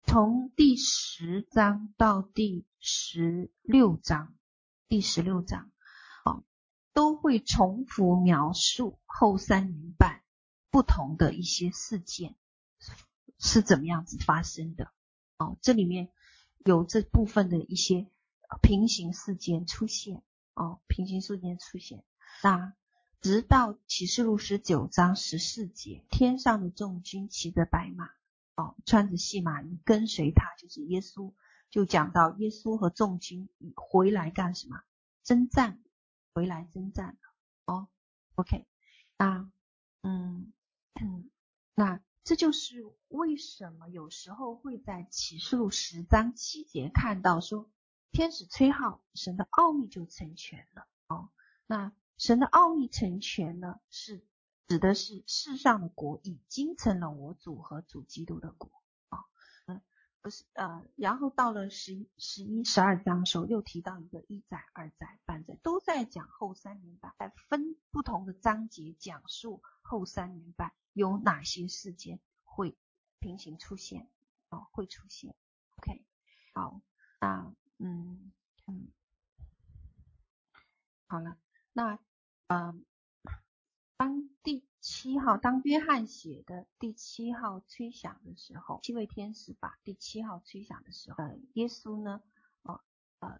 [0.05, 4.33] 从第十章到第十六章，
[4.87, 5.69] 第十六章，
[6.25, 6.43] 哦，
[6.93, 10.23] 都会重复描述后三年半
[10.71, 12.35] 不同的一些事件
[13.37, 14.91] 是怎么样子发生的。
[15.37, 16.09] 哦，这里面
[16.65, 18.07] 有这部分的一些
[18.63, 20.23] 平行事件出现。
[20.55, 22.03] 哦，平行事件出现。
[22.41, 22.73] 那
[23.21, 28.09] 直到启示录十九章十四节，天上的众军骑着白马。
[28.55, 31.33] 哦，穿着细麻衣跟随他，就是耶稣。
[31.69, 34.79] 就讲到耶稣和众军回来干什么？
[35.23, 35.83] 征战，
[36.35, 37.17] 回来征战。
[37.65, 37.87] 哦
[38.35, 38.67] ，OK，
[39.17, 39.49] 那，
[40.03, 40.53] 嗯
[40.93, 41.31] 嗯，
[41.73, 47.71] 那这就是为什么有时候会在启示录十章七节看到说，
[48.11, 50.87] 天使吹号，神的奥秘就成全了。
[51.07, 51.31] 哦，
[51.65, 54.23] 那神的奥秘成全了是。
[54.73, 58.71] 指的是世上的国已经成了我主和主基督的国
[59.09, 59.23] 啊，
[59.67, 59.79] 嗯，
[60.19, 72.75] 不是呃，然后到了十一、十一、十二章的时候，又提到一个一载、二载、半载，都在讲后三年半，在分不同的章节讲述后三年半有哪些事件会
[73.19, 74.09] 平行出现
[74.49, 75.35] 啊，会出现。
[75.77, 76.03] OK，
[76.55, 76.81] 好，
[77.21, 78.31] 那嗯
[78.65, 78.87] 嗯，
[81.05, 81.37] 好了，
[81.73, 81.99] 那
[82.47, 82.83] 嗯。
[83.95, 84.27] 当
[84.83, 92.21] 七号，当约翰写的第七号吹响的时候，七位天使把第七号吹响的时候，呃，耶稣呢，
[92.63, 92.81] 呃
[93.19, 93.39] 呃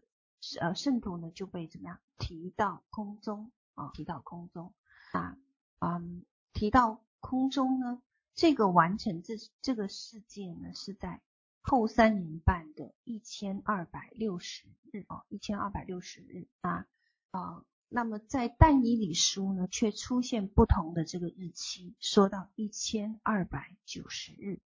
[0.62, 4.74] 呃，圣徒呢就被怎么样提到空中啊，提到空中
[5.12, 5.38] 啊，
[5.80, 8.02] 嗯，提到空中呢，
[8.36, 11.22] 这个完成这这个事件呢是在
[11.60, 16.88] 后三年半的一千二百六十日哦，一千二百六十日啊
[17.32, 17.66] 啊。
[17.96, 24.62] 那么在但以理书呢，却出现不同的这个日期，说到一千二百九十日。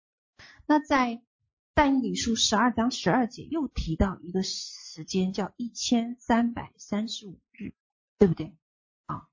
[0.64, 1.24] 那在
[1.74, 7.74] 但以理书十二章十二节又提到一个时间，叫一千三百三十五日，
[8.16, 8.56] 对不对？
[9.06, 9.26] 啊，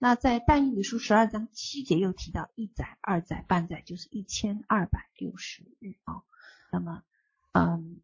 [0.00, 6.24] 那在但以理书十二章七节又提到一载、二载、半载，就是一千二百六十日啊。
[6.72, 7.04] 那么，
[7.52, 8.00] 嗯。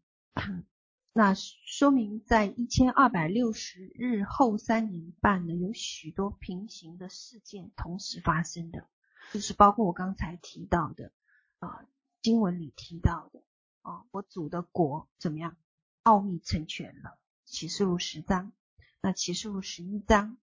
[1.15, 8.87] 那说明在一千二百六十日后三年半呢，有许多平行的事件同时发生的，
[9.31, 11.11] 就是包括我刚才提到的
[11.59, 11.85] 啊，
[12.23, 13.43] 经文里提到的
[13.83, 15.55] 啊，我主的国怎么样？
[16.01, 18.51] 奥秘成全了，启示录十章，
[18.99, 20.37] 那启示录十一章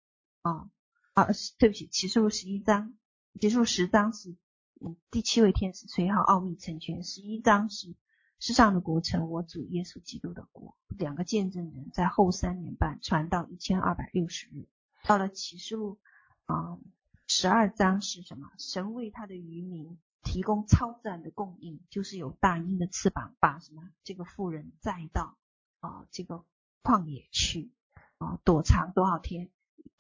[0.43, 0.71] 啊
[1.15, 1.29] 啊，
[1.59, 2.95] 对不起，启示录十一章，
[3.41, 4.37] 启示录十章是
[4.83, 7.97] 嗯第七位天使吹号，奥秘成全，十一章是。
[8.41, 14.67] 世上的国成我主耶稣基督的国，两个见证人在后三年半传到一千二百六十日，
[15.05, 15.99] 到了启示录
[16.47, 16.79] 啊
[17.27, 18.51] 十二章是什么？
[18.57, 25.37] 神为他的渔民提供超自然的供应，就是有大鹰的翅膀把什么这个妇人载到
[25.81, 26.45] 啊这个
[26.83, 27.71] 旷野去
[28.19, 29.51] 啊躲藏多少天？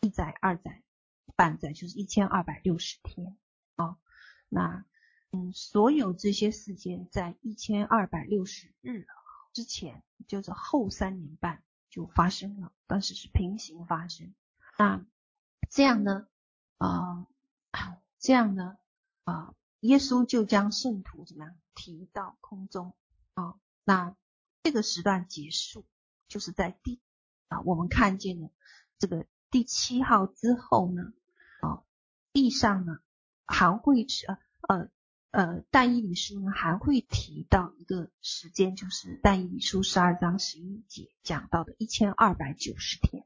[0.00, 0.84] 一载、二载、
[1.34, 3.36] 半载，就是一千二百六十天
[3.74, 3.98] 啊。
[4.48, 4.84] 那
[5.30, 9.06] 嗯，所有这些事件在一千二百六十日
[9.52, 14.34] 之前，就是后三年半就发生了，但是是平行发生。
[14.78, 15.04] 那
[15.70, 16.26] 这样呢？
[16.78, 17.26] 啊、
[17.72, 18.78] 呃， 这样呢？
[19.24, 22.94] 啊、耶稣就将圣徒怎么样提到空中
[23.34, 24.16] 啊、那
[24.62, 25.84] 这个时段结束，
[26.28, 27.00] 就是在第
[27.48, 28.50] 啊，我们看见了
[28.98, 31.12] 这个第七号之后呢，
[31.60, 31.84] 啊、
[32.32, 32.98] 地上呢
[33.44, 34.38] 还会呃
[34.68, 34.90] 呃
[35.30, 43.24] 呃但以理书呢还会提到一个时间，就是但以理书十二章十一节讲到的一千二百九十天。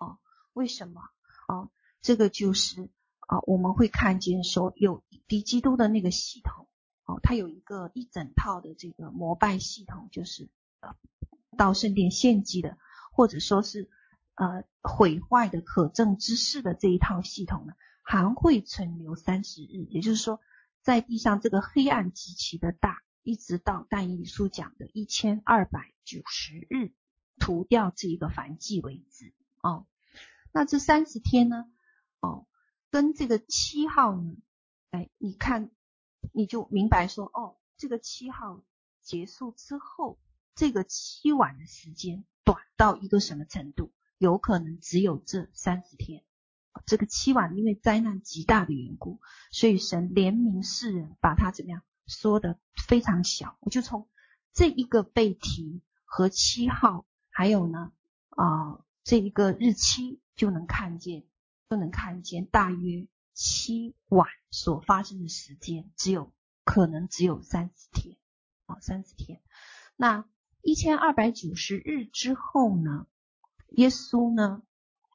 [0.00, 0.18] 哦，
[0.52, 1.00] 为什么？
[1.48, 1.70] 哦，
[2.02, 2.90] 这个就是。
[3.28, 6.66] 啊，我们会看见说有敌基督的那个系统，
[7.04, 10.48] 哦，它有一个一整套的这个膜拜系统，就是
[10.80, 10.96] 呃
[11.58, 12.78] 到圣殿献祭的，
[13.12, 13.90] 或者说是
[14.34, 20.40] 呃毁坏的可证之事的这一套系统呢，还会存留三十日，也就是说，
[20.82, 26.92] 在地上这个黑暗极其的大，一直到但以理书讲的一千二百九十日，
[27.38, 29.34] 除掉这一个燔祭为止。
[29.62, 29.86] 哦，
[30.52, 31.70] 那这三十天呢？
[32.20, 32.46] 哦。
[32.90, 34.34] 跟这个七号呢，
[34.92, 35.70] 哎，你看，
[36.32, 38.64] 你就明白说，哦，这个七号
[39.02, 40.18] 结束之后，
[40.54, 43.92] 这个七晚的时间短到一个什么程度？
[44.16, 46.24] 有可能只有这三十天。
[46.86, 53.56] 这个七晚因为灾难极大的缘故，所以神怜悯世人，把它怎么样说的非常小。
[53.60, 54.08] 我就从
[54.52, 57.92] 这一个背提和七号，还有呢，
[58.30, 61.24] 啊、这一个日期就能看见。
[61.70, 66.32] 就能看见大约七晚所发生的时间，只有
[66.64, 68.16] 可能只有三十天
[68.64, 69.42] 啊，三十天。
[69.94, 70.24] 那
[70.62, 73.06] 一千二百九十日之后呢，
[73.68, 74.62] 耶稣呢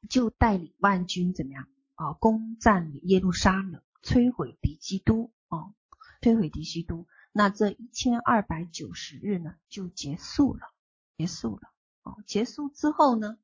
[0.08, 5.74] 就带领万军怎么样啊，攻占耶路撒冷，摧毁敌基督啊，
[6.20, 7.06] 摧毁敌基督。
[7.32, 10.72] 那这一千二百九十日呢就结束了，
[11.16, 11.68] 结束了
[12.02, 13.38] 啊，结束之后呢？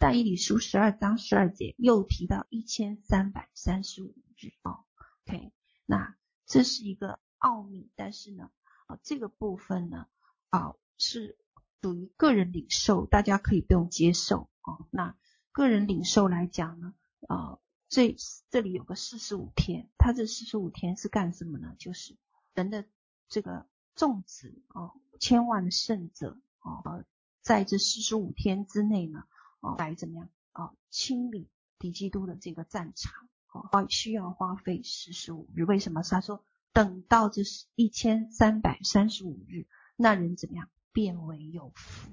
[0.00, 4.84] 但以理书十二章十二节又提到一千三百三十五日哦
[5.24, 5.52] ，OK，
[5.86, 8.50] 那这是一个奥秘，但是呢，
[8.86, 10.08] 啊，这个部分呢，
[10.50, 11.38] 啊，是
[11.80, 14.86] 属于个人领受，大家可以不用接受哦。
[14.90, 15.16] 那
[15.54, 16.94] 个人领受来讲呢，
[17.28, 18.14] 啊，这
[18.50, 21.74] 这里有个四十五天，他这四十五天是干什么呢？
[21.78, 22.14] 就是
[22.52, 22.84] 人的
[23.28, 27.04] 这个众子哦，千万的圣者哦，
[27.40, 29.24] 在这四十五天之内呢。
[29.60, 30.74] 啊来怎么样啊？
[30.90, 35.64] 清理敌基督的这个战场，啊，需要花费四十五日。
[35.64, 36.02] 为什么？
[36.02, 40.68] 他说等到这是一千三百三十五日，那人怎么样？
[40.92, 42.10] 变为有福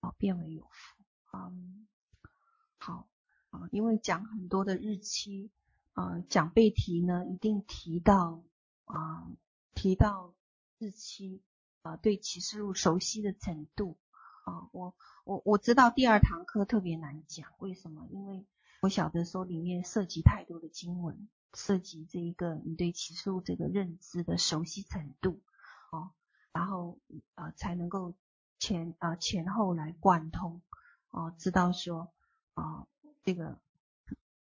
[0.00, 1.02] 啊，变为有福。
[1.34, 1.86] 嗯，
[2.84, 3.08] 好
[3.48, 5.50] 啊，因为讲很多的日期
[5.94, 8.42] 啊，讲背题呢，一定提到
[8.84, 9.26] 啊，
[9.74, 10.34] 提到
[10.76, 11.40] 日期
[11.80, 13.96] 啊，对启示录熟悉的程度。
[14.44, 14.94] 啊，我
[15.24, 18.06] 我我知道第二堂课特别难讲，为什么？
[18.10, 18.44] 因为
[18.82, 25.40] 我晓得说里面涉及太多的经文，涉及这一个你对启示录这个认知的熟悉程度，
[25.90, 26.10] 哦，
[26.52, 26.98] 然后
[27.34, 28.12] 啊才能够
[28.58, 30.60] 前啊前后来贯通，
[31.08, 32.12] 哦，知道说
[32.54, 32.86] 啊
[33.22, 33.58] 这个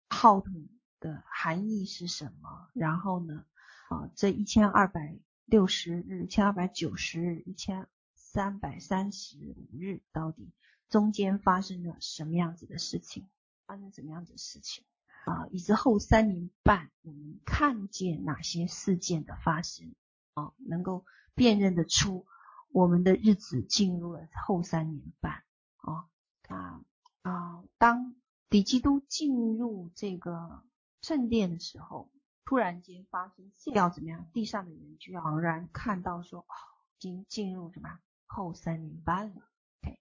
[0.09, 0.69] 号筒
[1.01, 3.45] 的含义是什么，然后呢
[3.89, 7.89] 啊这一千二百六十日、一千二百九十日、一千。
[8.19, 10.53] 三百三十五日到底
[10.91, 13.25] 中间发生了什么样子的事情？
[13.65, 14.85] 发生什么样子的事情
[15.25, 15.47] 啊？
[15.53, 19.95] 以及后三年半我们看见哪些事件的发生
[20.35, 20.53] 啊？
[20.59, 22.27] 能够辨认得出
[22.69, 25.43] 我们的日子进入了后三年半
[25.77, 26.05] 啊
[26.49, 26.85] 啊？
[27.29, 27.65] 啊！
[27.77, 28.15] 当
[28.49, 30.63] 敌基督进入这个
[31.03, 32.09] 圣殿的时候，
[32.45, 34.31] 突然间发生要怎么样？
[34.33, 36.55] 地上的人就要茫然看到说，哦，
[36.97, 37.99] 已经进入什么？
[38.27, 39.43] 后三年半了
[39.83, 39.99] ，OK，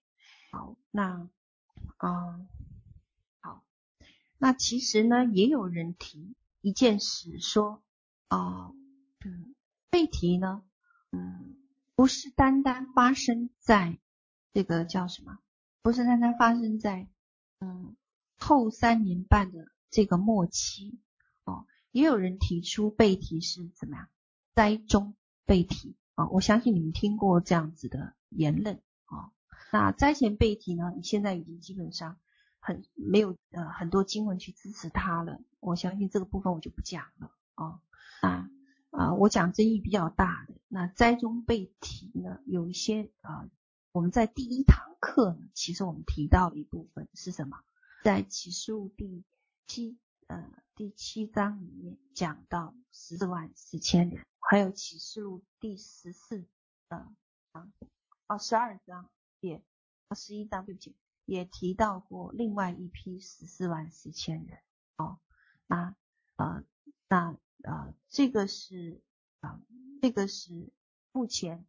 [0.52, 1.28] 好，那，
[1.96, 2.46] 啊，
[3.40, 3.64] 好，
[4.38, 7.82] 那其实呢，也有人提一件事，说，
[8.28, 8.72] 啊，
[9.24, 9.54] 嗯，
[9.90, 10.62] 被提呢，
[11.10, 11.56] 嗯，
[11.96, 13.98] 不是单单发生在
[14.52, 15.40] 这个叫什么，
[15.82, 17.08] 不是单单发生在，
[17.60, 17.96] 嗯，
[18.36, 20.98] 后三年半的这个末期，
[21.44, 24.08] 哦，也有人提出背题是怎么样，
[24.54, 25.96] 灾中背题。
[26.14, 29.32] 啊，我相信你们听过这样子的言论啊。
[29.70, 32.18] 那灾前背题呢，你现在已经基本上
[32.58, 35.40] 很没有呃很多经文去支持它了。
[35.60, 37.80] 我相信这个部分我就不讲了啊。
[38.22, 38.50] 啊
[38.90, 43.46] 啊、我讲争议比较大的，那灾中背题呢，有一些啊、
[43.96, 47.64] 我们在第一堂课呢，其实我们提到一部分是什么？
[48.04, 49.24] 在启示录第
[49.66, 56.44] 七呃第七章里面讲到十四万四千人，还有启示录第十四
[56.88, 57.10] 呃
[57.52, 57.72] 啊
[58.26, 59.08] 哦十二章
[59.40, 59.62] 也
[60.08, 60.94] 啊十一章对不起，
[61.24, 64.58] 也提到过另外一批十四万四千人
[64.98, 65.18] 哦，
[65.66, 65.96] 那
[66.36, 66.62] 呃
[67.08, 67.34] 那。
[67.62, 69.00] 呃，这个是
[69.40, 69.60] 啊、呃，
[70.02, 70.68] 这个是
[71.10, 71.64] 目前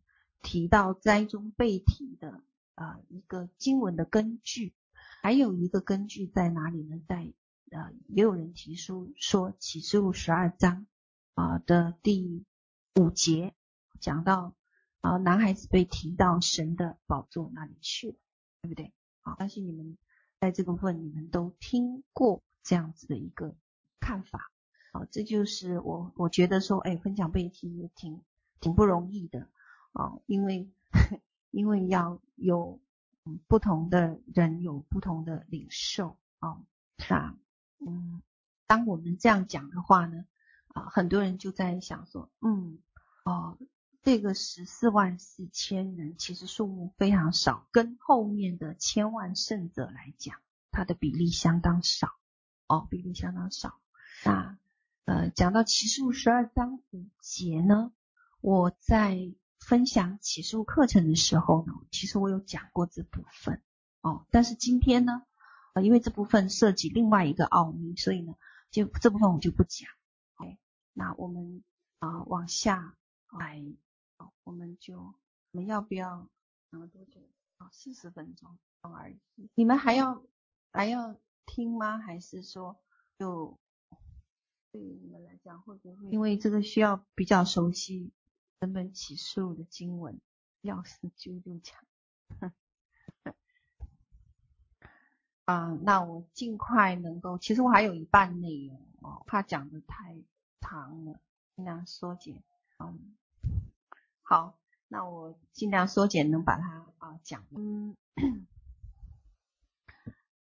[0.47, 2.41] 提到灾中被提的
[2.73, 4.73] 啊、一个经文的根据，
[5.21, 7.01] 还有一个根据在哪里呢？
[7.05, 7.33] 在
[7.69, 10.87] 呃，也有人提出说启示录十二章
[11.33, 12.45] 啊、的第
[12.95, 13.53] 五节
[13.99, 14.55] 讲到
[15.01, 18.15] 啊、男孩子被提到神的宝座那里去了，
[18.61, 18.93] 对不对？
[19.19, 19.97] 好，相信你们
[20.39, 23.53] 在这部分你们都听过这样子的一个
[23.99, 24.49] 看法。
[24.93, 28.21] 好，这就是我我觉得说，哎，分享被提也挺
[28.61, 29.49] 挺不容易的
[29.97, 30.69] 啊，因为
[31.49, 32.79] 因为要有
[33.47, 36.61] 不同的人有不同的领受啊，
[37.09, 37.35] 那
[37.79, 38.21] 嗯，
[38.67, 40.25] 当我们这样讲的话呢，
[40.67, 42.77] 啊，很多人就在想说，嗯，
[43.23, 43.57] 哦，
[44.03, 50.37] 这个十四万四千人其实数目非常少，跟后面的千万圣者来讲，
[50.69, 52.13] 它的比例相当少，
[52.67, 53.79] 哦，比例相当少，
[54.23, 54.57] 那。
[55.05, 57.93] 呃，讲到启数十二章五节呢，
[58.41, 63.61] 我在分享启示录课程的时候呢，其实我有讲过这部分
[64.01, 64.25] 哦。
[64.31, 65.23] 但是今天呢，
[65.73, 68.35] 呃，因为这部分涉及另外一个奥秘，所以呢，
[68.71, 69.89] 就这部分我就不讲。
[70.35, 70.57] OK，
[70.93, 71.63] 那我们
[71.99, 72.95] 啊、往下
[73.31, 73.63] 来，
[74.43, 75.13] 我们就我
[75.51, 76.29] 们要不要
[76.71, 77.21] 讲了多久？
[77.57, 79.19] 啊、哦，四十分钟而已。
[79.55, 80.23] 你们还要
[80.71, 81.97] 还要听吗？
[81.97, 82.79] 还是说
[83.17, 83.57] 就？
[84.69, 88.11] 对于你们来讲，会不会因为这个需要比较熟悉
[88.59, 90.19] 整本启示录的经文，
[90.61, 91.77] 要是就就讲。
[95.45, 100.15] 啊，那我尽快能够，其实我还有一半内容哦，怕讲的太
[100.59, 101.19] 长了，
[101.55, 102.43] 尽量缩减。
[102.79, 103.15] 嗯，
[104.21, 107.45] 好，那我尽量缩减，能把它啊讲。
[107.51, 107.95] 嗯，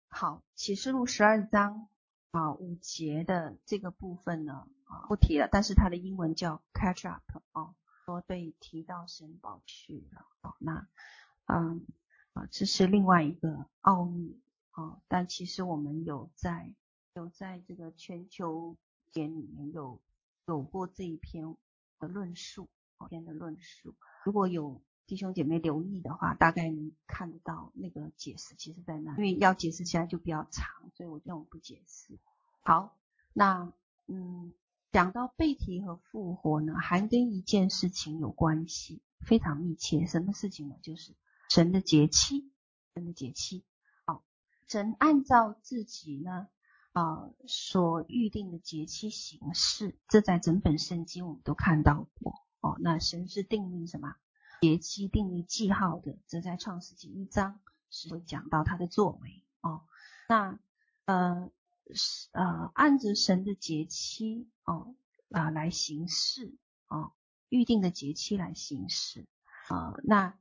[0.07, 1.88] 好，启示录十二章。
[2.32, 7.74] 啊，五节的这个部分呢，啊不提了，但是它的英文叫 catch up 啊，
[8.06, 10.26] 说被提到神宝去了。
[10.41, 10.88] 好，那
[11.45, 11.86] 嗯
[12.34, 14.39] 啊，这是另外一个奥秘
[14.72, 16.74] 啊，但其实我们有在
[17.16, 18.78] 有在这个全球
[19.12, 19.99] 点里面有
[20.47, 21.58] 有过这一篇
[21.99, 22.70] 的论述，
[23.10, 24.82] 篇的论述，如果有。
[25.08, 32.18] 弟兄姐妹留意的话，大概能看得到那个解释，其实在那，因为要解释起来就比较长，所以我就不解释。
[32.64, 32.97] 好，
[33.32, 33.72] 那
[34.08, 34.51] 嗯，
[34.96, 40.08] 讲到被提和复活呢，还跟一件事情有关系，非常密切。
[40.08, 40.76] 什么事情呢？
[40.82, 41.14] 就是
[41.50, 42.50] 神的节期，
[42.93, 43.66] 神的节期。
[44.06, 44.24] 好，
[44.70, 46.48] 神按照自己呢
[46.93, 52.34] 啊、所预定的节期形式，这在整本圣经我们都看到过。
[52.62, 54.16] 哦，那神是定义什么？
[54.62, 59.82] 节期定义记号的，则在创世纪一章是会讲到他的作为哦。
[60.30, 60.58] 那
[61.04, 61.52] 呃
[61.94, 64.96] 是呃按着神的节期哦
[65.30, 66.56] 啊、来行事
[66.88, 67.12] 啊，
[67.50, 69.26] 预定的节期来行事
[69.68, 70.38] 啊、那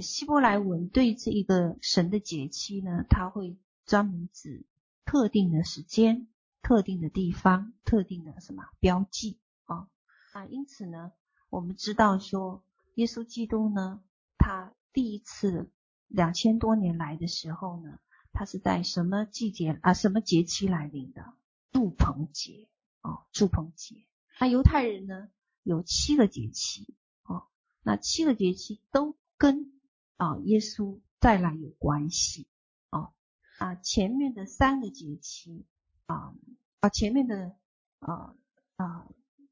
[0.00, 4.66] 希伯来文对这一个神的节期呢，它会专门指
[5.04, 6.28] 特定的时间、
[6.62, 9.88] 特定的地方、特定的什么标记啊、
[10.32, 10.46] 啊。
[10.46, 11.12] 因此呢，
[11.48, 12.62] 我们知道说。
[12.96, 14.02] 耶稣基督呢，
[14.36, 15.70] 他第一次
[16.08, 17.98] 两千多年来的时候呢，
[18.32, 19.94] 他是在什么季节啊？
[19.94, 21.34] 什么节期来临的？
[21.70, 22.68] 住棚节
[23.02, 24.04] 哦，住棚节。
[24.40, 25.28] 那犹太人呢，
[25.62, 27.44] 有七个节期哦，
[27.82, 29.72] 那七个节期都跟
[30.16, 32.46] 啊耶稣再来有关系
[32.90, 33.12] 哦。
[33.58, 35.64] 啊，前面的三个节期
[36.06, 36.34] 啊
[36.80, 37.54] 啊，前面的
[38.00, 38.34] 啊
[38.76, 39.06] 啊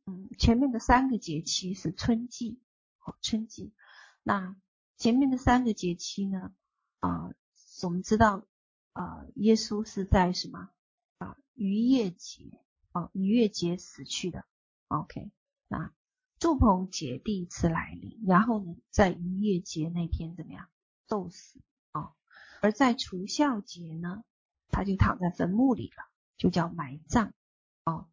[0.07, 2.61] 嗯，前面的三个节期是春季
[3.05, 3.16] 哦。
[3.22, 3.72] 春季，
[4.22, 4.57] 那
[4.97, 6.53] 前面的三个节期呢？
[6.99, 7.31] 啊、
[7.83, 8.45] 我们知道，
[9.01, 10.68] 啊、耶稣是在什么？
[11.16, 12.61] 啊，逾越节，
[12.92, 14.44] 啊，逾越节死去的。
[14.88, 15.30] OK，
[15.68, 15.90] 那
[16.38, 20.68] 祝棚节第一次来临，然后呢，在逾越节那天怎么样？
[21.09, 21.61] 受死
[21.92, 22.12] 啊。
[22.61, 24.22] 而在除酵节呢，
[24.68, 26.05] 他就躺在坟墓里了，
[26.36, 27.32] 就叫埋葬。
[27.84, 28.07] 啊，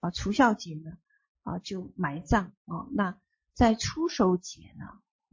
[0.00, 0.98] 啊，除酵节呢，
[1.44, 2.52] 啊，就埋葬。
[2.66, 3.18] 啊，那。
[3.54, 4.84] 在初守节呢，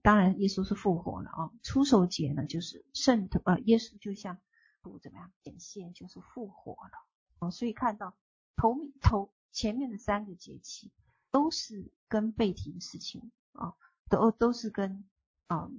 [0.04, 1.52] 当然耶稣是复活了啊。
[1.64, 4.38] 初守节呢，就是圣呃，耶稣就像
[4.82, 6.92] 不怎么样显现，就是复活了
[7.40, 7.50] 啊。
[7.52, 8.16] 所以看到
[8.56, 10.92] 头头前面的三个节气
[11.32, 13.76] 都是跟被提的事情啊，
[14.10, 15.08] 都都是跟
[15.48, 15.70] 啊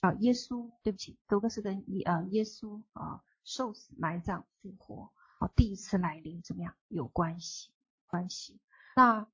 [0.00, 7.70] 啊耶稣，对不起，都是跟耶啊耶稣啊受死、埋葬、复活啊第一次来临怎么样有关系
[8.06, 8.60] 关系。
[8.96, 9.26] 那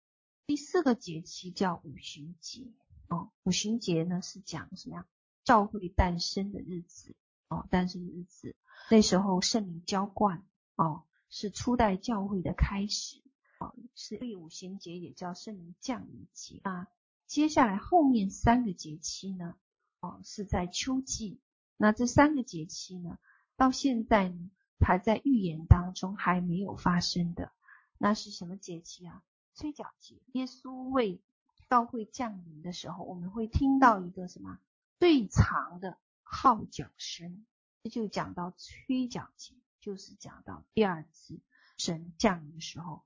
[0.46, 2.72] 第四个节气叫五旬节
[3.08, 5.06] 哦，五旬节呢是讲什么样？
[5.44, 7.14] 教会诞生的日子
[7.49, 8.57] 哦，诞生日子，
[8.90, 10.45] 那时候圣灵浇灌
[10.76, 13.22] 哦，是初代教会的开始。
[13.59, 16.88] 哦是第五旬节，也叫圣灵降临节啊。
[17.26, 19.55] 接下来后面三个节期呢，
[20.01, 21.40] 哦，是在秋季。
[21.76, 23.18] 那这三个节期呢，
[23.57, 27.53] 到现在呢，还在预言当中，还没有发生的。
[27.97, 29.22] 那是什么节期啊？
[29.55, 30.20] 吹角节。
[30.32, 31.22] 耶稣为
[31.70, 34.59] 教会降临的时候，我们会听到一个什么
[34.99, 37.46] 最长的号角声，
[37.84, 41.40] 这就讲到吹角节，就是讲到第二次
[41.78, 43.04] 神降临的时候。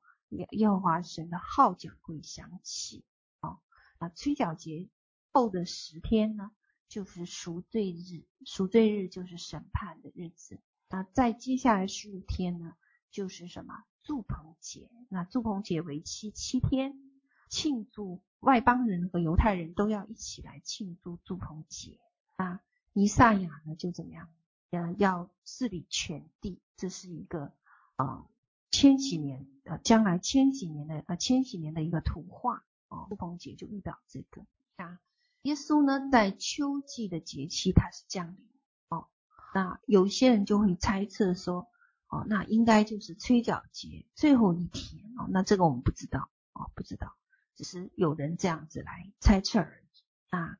[0.50, 3.02] 耶和华神的号角会响起
[3.40, 3.56] 啊！
[3.98, 4.90] 那吹角节
[5.32, 6.50] 后的十天呢，
[6.86, 10.60] 就是赎罪日，赎罪日就是审判的日子。
[10.90, 12.76] 那在接下来十五天呢，
[13.10, 13.72] 就是什么？
[14.02, 14.90] 祝棚节。
[15.08, 17.00] 那祝棚节为期七天，
[17.48, 21.98] 庆祝外邦人和犹太人都要一起来庆祝祝棚节
[22.36, 22.60] 啊。
[22.98, 24.28] 弥赛亚呢，就怎么样？
[24.70, 27.52] 呃，要治理全地，这是一个
[27.94, 28.04] 啊。
[28.06, 28.30] 呃
[28.72, 34.44] 千禧年，呃，将来千禧年的呃千禧年的一个图画哦，住棚节就遇到这个
[34.74, 34.98] 啊。
[35.42, 38.46] 耶稣呢，在秋季的节期他是降临
[38.88, 39.06] 哦。
[39.54, 41.68] 那有些人就会猜测说，
[42.08, 45.28] 哦，那应该就是吹角节最后一天哦。
[45.30, 47.14] 那这个我们不知道哦，不知道，
[47.54, 50.36] 只是有人这样子来猜测而已。
[50.36, 50.58] 啊，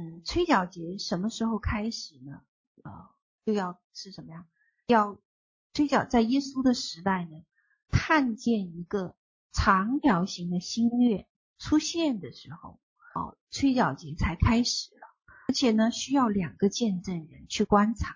[0.00, 2.40] 嗯，吹角节什么时候开始呢？
[2.84, 3.10] 呃，
[3.44, 4.46] 又要是什么呀？
[4.86, 5.18] 要
[5.74, 7.44] 吹角在耶稣的时代呢？
[7.90, 9.14] 看见一个
[9.52, 11.28] 长条形的新月
[11.58, 12.80] 出现的时候，
[13.14, 15.06] 哦，吹角节才开始了，
[15.48, 18.14] 而且呢，需要两个见证人去观察，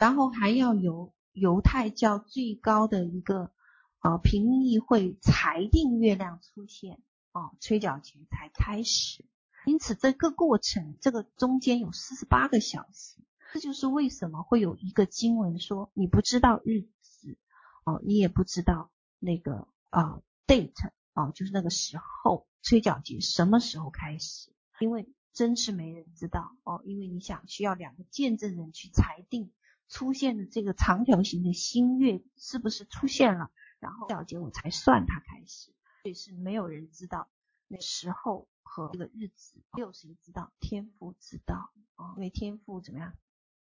[0.00, 3.52] 然后还要由犹太教最高的一个
[4.00, 7.00] 呃评议会裁定月亮出现，
[7.30, 9.24] 哦，吹角节才开始。
[9.66, 13.20] 因此，这个过程这个中间有四十八个小时，
[13.52, 17.36] 这就是为什么会有一个经文说你不知道日子，
[17.84, 18.90] 哦，你也不知道。
[19.22, 24.50] 那个啊、date 啊、呃，就是那个时候，催缴节什么时候开始？
[24.78, 29.52] 因为真是没人知道哦，因为你想需要两个见证人去裁定
[29.90, 35.70] 出现的这个长条形的新月是不是出现了，然后吹角节我才算它开始，
[36.02, 37.28] 所以是没有人知道
[37.68, 43.12] 那时候和这个日子，没有谁知道，天父知道啊，因为天父怎么样？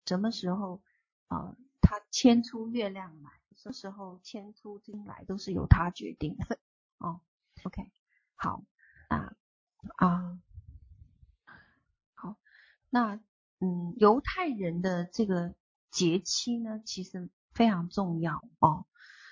[0.04, 0.82] 什么时候
[1.28, 3.30] 啊、他牵出月亮来。
[3.54, 6.58] 什么时候迁出金来都是由他决定的
[6.98, 7.20] 哦。
[7.64, 7.90] OK，
[8.34, 8.62] 好
[9.08, 9.34] 啊
[9.96, 10.38] 啊，
[12.14, 12.36] 好，
[12.90, 13.18] 那
[13.60, 15.54] 嗯，犹太人的这个
[15.90, 18.84] 节期呢，其实非常重要哦。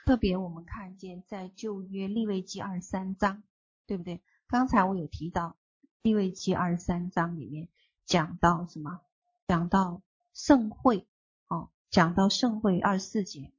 [0.07, 3.43] 特别我们看见在旧约利未记二三章，
[3.87, 4.22] 对不对？
[4.47, 5.59] 刚才我有提到
[6.05, 7.67] 利未记二十三章里面
[8.05, 9.01] 讲到什么？
[9.49, 10.03] 讲到
[10.35, 11.07] 盛会
[11.49, 13.51] 哦，讲到盛会二十四节。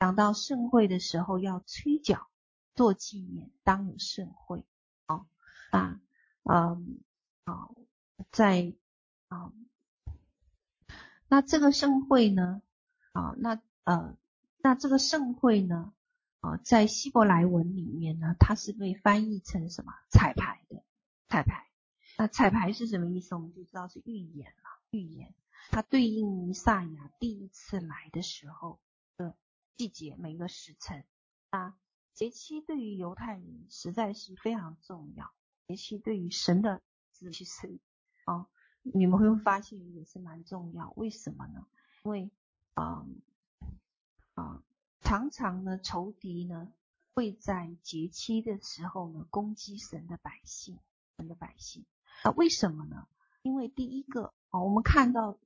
[0.00, 2.26] 讲到盛会的时候要吹角
[2.74, 4.64] 做纪念，当有盛会
[5.06, 5.26] 啊
[5.70, 6.00] 啊
[6.42, 6.98] 嗯
[7.44, 7.68] 啊
[8.32, 8.74] 在
[9.28, 9.52] 啊
[11.28, 12.62] 那这个盛会呢
[13.12, 14.16] 啊那呃
[14.58, 15.92] 那这个盛会呢
[16.40, 20.82] 啊在希伯来文里面呢，它是被翻译成什么彩排的
[21.28, 21.68] 彩排？
[22.22, 23.34] 那彩排是什么意思？
[23.34, 25.34] 我们就知道是预言了，预言
[25.70, 28.78] 它对应弥赛亚第一次来的时候
[29.16, 29.34] 的。
[29.74, 31.04] 季节每一个时辰
[31.50, 31.76] 啊，
[32.14, 35.32] 节期对于犹太人实在是非常重要。
[35.66, 37.80] 节期对于神的子其实
[38.24, 38.46] 啊，
[38.82, 40.92] 你们会发现也是蛮重要。
[40.94, 41.66] 为什么呢？
[42.04, 42.30] 因为
[42.74, 43.04] 啊
[44.34, 44.62] 啊，
[45.00, 46.72] 常常呢仇敌呢
[47.14, 50.78] 会在节期的时候呢攻击神的百姓，
[51.16, 51.84] 神的百姓
[52.22, 53.06] 啊，为什么呢？
[53.42, 55.38] 因为第一个啊，我们看到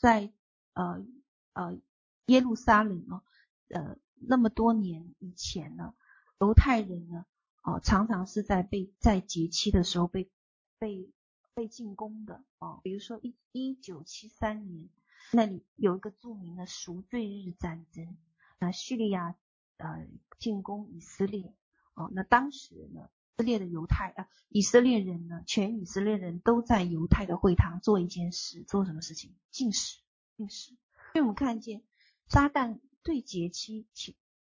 [0.00, 0.32] 在
[0.72, 1.04] 呃
[1.52, 1.78] 呃
[2.26, 3.22] 耶路撒冷呢。
[3.68, 5.94] 呃，那么多年以前呢，
[6.38, 7.24] 犹太人呢，
[7.62, 10.30] 啊，常常是在被在节期的时候被
[10.78, 11.10] 被
[11.54, 12.78] 被进攻的啊。
[12.82, 14.90] 比如说一一九七三年，
[15.32, 18.16] 那里有一个著名的赎罪日战争，
[18.58, 19.34] 那叙利亚
[19.78, 20.06] 呃
[20.38, 21.54] 进攻以色列
[21.94, 29.34] 哦，那当时呢，以色列的犹太啊，以色列人呢，全以色列人都在犹太的会堂做一件事，做什么事情？
[29.50, 29.98] 禁食，
[30.36, 30.70] 禁食。
[31.12, 31.82] 所以我们看见
[32.28, 32.80] 撒旦。
[33.06, 33.86] 对节期，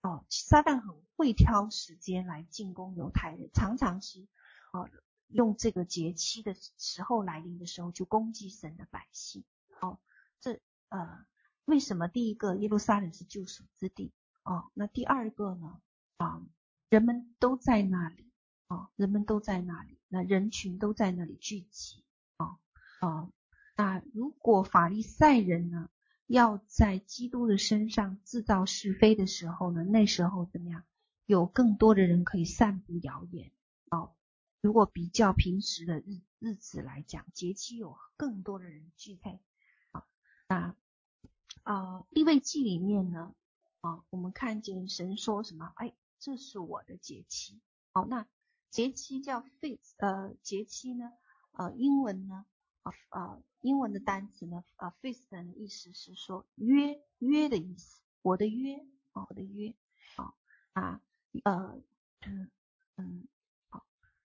[0.02, 4.28] 哦，撒旦很会挑时间来进攻犹太人，常常是，
[4.74, 4.90] 哦，
[5.30, 9.46] 用这个节期的时候来临的时候，就攻击神的百姓。
[9.80, 10.00] 哦，
[10.42, 10.60] 这
[10.90, 11.26] 呃，
[11.64, 14.12] 为什么第一个耶路撒冷是救赎之地？
[14.44, 15.80] 哦，那第二个呢？
[16.18, 16.46] 啊，
[16.90, 18.31] 人们都在那里，
[18.72, 22.06] 啊，人们都在那里，那人群都在那里聚集。
[22.38, 22.58] 哦，
[23.02, 23.34] 哦，
[23.76, 25.90] 那如果法利赛人呢，
[26.26, 30.86] 要在基督的身上制造是非的时候呢，那时候怎么样？
[31.26, 33.52] 有更多的人可以散布谣言。
[33.90, 34.14] 哦。
[34.62, 39.42] 如果比较平时的日日子来讲，节期有更多的人聚会。
[39.92, 40.06] 啊，
[40.48, 40.76] 那
[41.64, 43.36] 呃，利未记里面呢，
[43.82, 45.74] 啊，我们看见神说什么？
[45.76, 47.60] 哎，这是我的节期。
[47.94, 48.26] 好，那
[48.72, 51.12] 节期叫 feast，呃，节期呢，
[51.52, 52.46] 呃，英文呢，
[52.82, 59.76] 啊啊，英文的单词呢，啊，feast 的意思是说约约的意思，我的约，我的约，
[60.16, 60.34] 啊
[60.74, 61.02] 啊，
[61.44, 61.82] 呃，
[62.22, 62.50] 嗯
[62.96, 63.28] 嗯。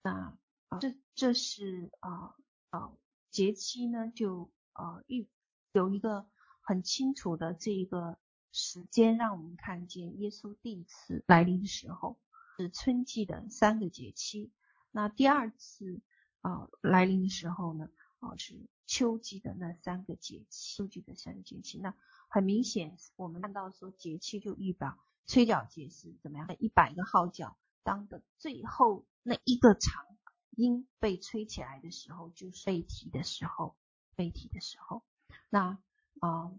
[0.03, 0.39] 那
[0.69, 2.37] 啊，这这是啊
[2.71, 2.93] 啊
[3.33, 5.27] 节期呢，就啊一
[5.73, 6.31] 有一个
[6.61, 8.17] 很清楚的这一个
[8.53, 12.17] 时间，让我们看见耶稣第一次来临的时候
[12.57, 14.53] 是春季的三个节气，
[14.91, 16.01] 那第二次
[16.41, 17.89] 啊来临的时候呢
[18.19, 21.79] 啊是秋季的那三个节气，秋季的三个节气。
[21.79, 21.95] 那
[22.29, 26.49] 很明显，我们看到说节气就预表吹角节是怎么样？
[26.59, 29.05] 一百个号角当的最后。
[29.29, 30.07] 那一个长
[30.51, 33.77] 音被吹起来的时候，就是被提的时候，
[34.15, 35.03] 被提的时候。
[35.51, 35.79] 那
[36.21, 36.53] 啊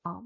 [0.00, 0.24] 啊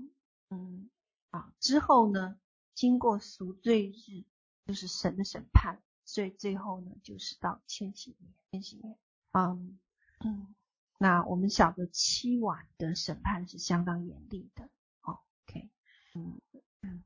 [0.49, 0.89] 嗯
[1.31, 2.39] 啊之后呢，
[2.75, 4.25] 经过赎罪日，
[4.69, 8.99] 就是神的审判，所以最后呢，就是到千禧年，千禧年。
[9.33, 9.79] 嗯
[10.21, 10.55] 嗯，
[10.99, 14.69] 那我们晓得七晚的审判是相当严厉的。
[15.01, 15.71] OK，
[16.15, 16.39] 嗯
[16.83, 17.03] 嗯，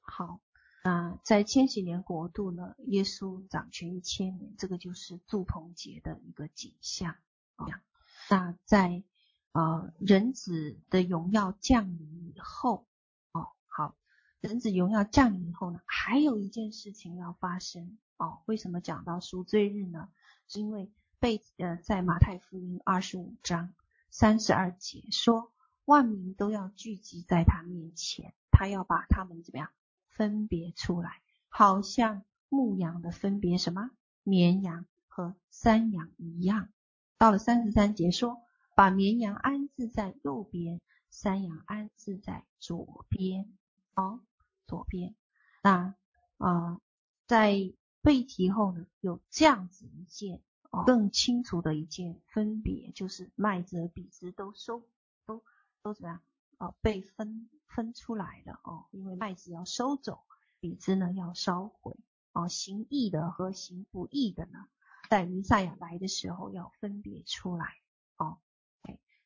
[0.00, 0.40] 好。
[0.84, 7.16] 那在千禧年国度呢，耶稣掌权一千年，这个就是祝棚节的一个景象。
[8.30, 9.02] 那在
[9.50, 12.86] 呃人子的荣耀降临以后，
[14.42, 18.40] 神，子荣耀降临以后呢，还有一件事情要发生哦。
[18.46, 20.08] 为什么讲到赎罪日呢？
[20.48, 20.90] 是因为
[21.20, 23.72] 被呃在马太福音二十五章
[24.10, 25.52] 三十二节说，
[25.84, 29.70] 万民都要聚集在他面前，他要把他们怎么样？
[30.08, 33.92] 分别出来，好像牧羊的分别什么
[34.24, 36.68] 绵羊和山羊一样。
[37.16, 38.42] 到了三十三节说，
[38.74, 40.80] 把绵羊安置在右边，
[41.10, 43.48] 山羊安置在左边。
[43.94, 44.20] 哦，
[44.72, 45.14] 左边。
[45.62, 45.94] 那
[46.38, 46.80] 啊、
[47.26, 50.40] 在被提后呢，有这样子一件，
[50.86, 54.82] 更清楚的一件分别，就是麦子和稗子都收，
[55.26, 55.42] 都
[55.82, 56.22] 都怎么样？
[56.56, 57.50] 啊，被分。
[57.74, 60.20] 分出来了哦，因为麦子要收走，
[60.60, 61.96] 稗子呢要烧毁
[62.34, 62.46] 哦。
[62.46, 64.68] 行义的和行不义的呢，
[65.08, 67.64] 在弥赛亚来的时候要分别出来
[68.18, 68.36] 哦。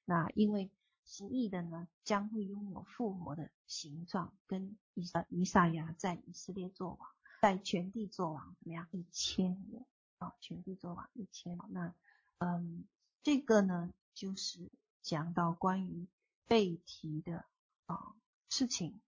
[0.04, 0.70] 那因为
[1.06, 8.86] 行义的呢，将会拥有复活的形状，跟以呃弥赛亚在以色列作王，在全地作王怎么样？
[8.90, 9.86] 一千年
[10.18, 11.72] 啊，全地作王一千年。
[11.72, 11.94] 那
[12.38, 12.84] 嗯，
[13.22, 16.06] 这个呢就是讲到关于
[16.46, 17.46] 被提的
[17.86, 18.14] 啊。
[18.48, 19.00] 事情，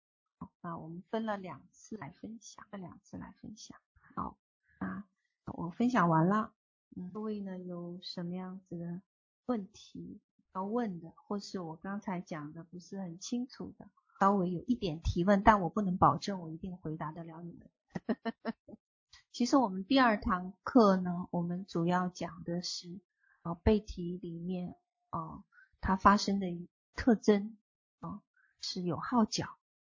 [0.61, 3.79] 那我们分了两次来分享，分两次来分享。
[4.15, 4.37] 好
[4.79, 5.07] 啊，
[5.45, 6.53] 我分享完了。
[6.97, 9.01] 嗯，各位呢有什么样子的
[9.47, 10.21] 问题
[10.59, 13.89] 要问的，或是我刚才讲的不是很清楚的，
[14.19, 17.71] 稍微有一点提问，但我不能保证我一定回答得了你们。
[19.31, 22.99] 其实我们第二堂课呢，我们主要讲的是
[23.43, 24.75] 啊被提里面
[25.11, 25.45] 啊
[25.81, 26.47] 它发生的
[26.97, 27.57] 特征
[28.01, 28.21] 啊。
[28.61, 29.47] 是有号角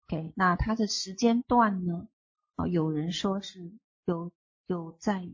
[0.06, 2.08] ，OK，那它的时间段呢？
[2.56, 3.70] 啊，有人说是
[4.06, 4.32] 有
[4.66, 5.28] 有在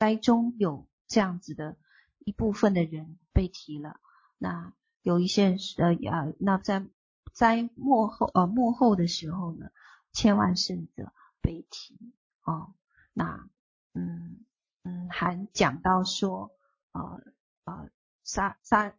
[0.00, 1.76] 灾中有这样子的
[2.18, 4.00] 一部分的人被提了，
[4.42, 4.72] 那
[5.02, 6.84] 有一些是呃啊，那在
[7.32, 9.70] 在幕后呃幕后的时候呢，
[10.12, 11.96] 千万圣者被提
[12.42, 12.74] 哦，
[13.12, 13.48] 那
[13.92, 14.44] 嗯
[14.82, 16.50] 嗯还讲到说
[16.90, 17.22] 呃
[17.64, 17.88] 呃
[18.24, 18.92] 撒撒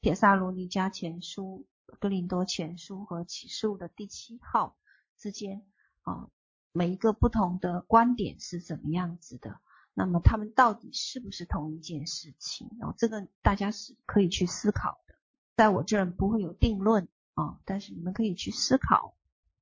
[0.00, 1.64] 帖撒罗尼迦前书。
[2.00, 4.76] 格林多前书和启示的第七号
[5.16, 5.66] 之间
[6.02, 6.28] 啊，
[6.70, 9.58] 每一个不同的观点是怎么样子的？
[9.98, 12.70] 那么他们到底是不是同一件事情？
[12.78, 15.14] 然后这个大家是可以去思考的，
[15.56, 19.16] 在我这儿不会有定论啊，但是你们可以去思考。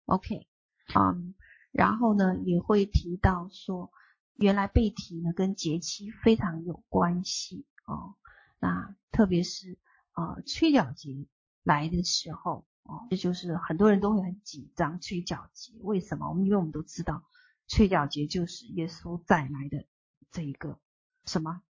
[0.04, 0.46] OK，
[0.94, 1.34] 嗯，
[1.72, 3.90] 然后呢也会提到说，
[4.34, 8.14] 原来被提呢跟节期非常有关系哦，
[8.60, 9.78] 那特别是
[10.12, 11.26] 啊催缴节。
[11.66, 15.00] 来的时候，哦，这就是很多人都会很紧张。
[15.00, 16.28] 催缴节为什么？
[16.28, 17.24] 我们因为我们都知道，
[17.66, 19.84] 催缴节就是耶稣再来的
[20.30, 20.78] 这一个
[21.24, 21.62] 什么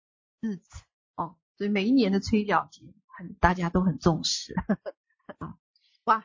[0.41, 0.83] 日子
[1.15, 1.37] 哦。
[1.57, 4.55] 所以每一年的催缴节很大家都很重视
[5.39, 5.59] 啊。
[6.05, 6.25] 哇，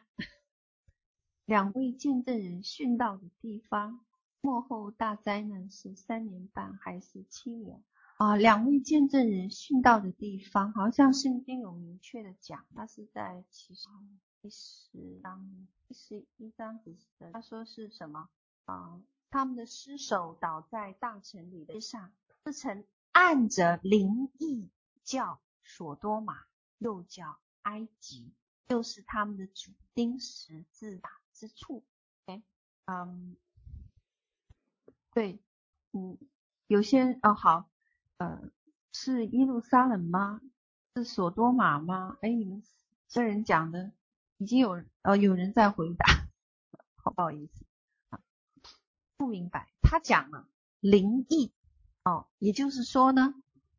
[1.45, 4.05] 两位见证人殉道的地方，
[4.41, 7.83] 幕后大灾难是三年半还是七年？
[8.17, 13.87] 啊，两位见证人殉道的地方，好像圣经有明确的讲，他是在其实
[14.41, 16.79] 第十章第十一章，
[17.31, 18.27] 他说是什么
[18.65, 19.01] 啊？
[19.29, 22.11] 他们的尸首倒在大城里的上，
[22.43, 24.69] 这城按着灵异
[25.03, 26.45] 叫索多玛，
[26.79, 28.33] 又叫埃及，
[28.67, 31.85] 就是他们的主钉十字架之处。
[32.25, 32.41] 哎，
[32.85, 33.37] 嗯，
[35.11, 35.39] 对，
[35.91, 36.17] 嗯，
[36.67, 37.69] 有些哦好。
[38.17, 38.51] 呃，
[38.91, 40.41] 是耶路撒冷吗？
[40.95, 42.17] 是索多玛吗？
[42.21, 42.63] 哎，你们
[43.07, 43.91] 这人讲的
[44.37, 46.27] 已经有呃有人在回答，
[46.97, 47.63] 好不好意思？
[49.19, 50.47] 不明白，他讲了
[50.79, 51.51] 灵异
[52.05, 53.35] 哦，也就是说呢，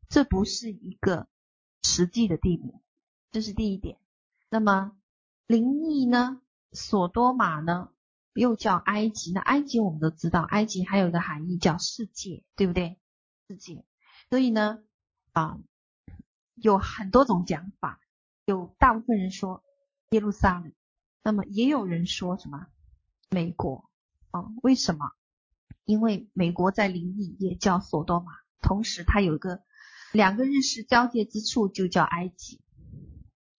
[0.07, 1.27] 这不是一个
[1.81, 2.79] 实际的地名，
[3.31, 3.97] 这是第一点。
[4.51, 4.95] 那么
[5.47, 6.39] 灵异呢，
[6.73, 7.91] 所多玛呢，
[8.33, 12.99] 又叫埃及，那埃及我们都知道，埃及还有一个含义叫世界，对不对？
[13.47, 13.83] 世界。
[14.29, 14.83] 所以呢，
[15.31, 15.57] 啊，
[16.53, 17.99] 有很多种讲法，
[18.45, 19.63] 有大部分人说
[20.11, 20.71] 耶路撒冷，
[21.23, 22.67] 那么也有人说什么
[23.31, 23.89] 美国，
[24.29, 25.11] 啊，为什么？
[25.85, 29.63] 因为美国在灵意也叫所多玛，同时它有一个
[30.11, 32.61] 两个日食交界之处就叫埃及，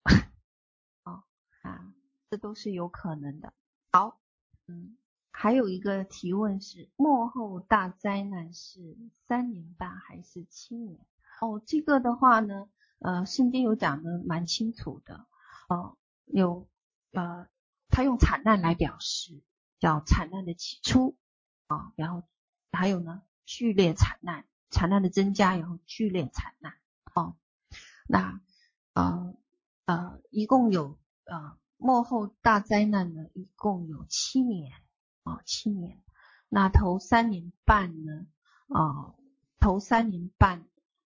[1.03, 1.23] 哦
[1.61, 1.93] 啊，
[2.29, 3.53] 这都是有可能的。
[3.91, 4.19] 好，
[4.67, 4.97] 嗯。
[5.35, 8.95] 还有一个提问是：末后大灾难是
[9.27, 10.99] 三年半还是七年？
[11.41, 12.69] 哦，这个的话呢，
[12.99, 15.25] 呃，圣经有讲的蛮清楚的，
[15.67, 16.69] 哦，有
[17.13, 17.47] 呃，
[17.89, 19.41] 他用惨难来表示，
[19.79, 21.17] 叫惨难的起初
[21.73, 22.23] 啊，然后
[22.71, 26.73] 还有呢，剧烈惨难，惨难的增加，然后剧烈惨难，
[27.13, 27.35] 哦，
[28.07, 28.41] 那
[28.93, 29.35] 呃
[29.85, 34.71] 呃，一共有呃幕后大灾难呢，一共有七年。
[35.25, 36.03] 啊、七年，
[36.49, 38.27] 那头三年半呢？
[38.67, 39.15] 啊、
[39.57, 40.65] 头三年半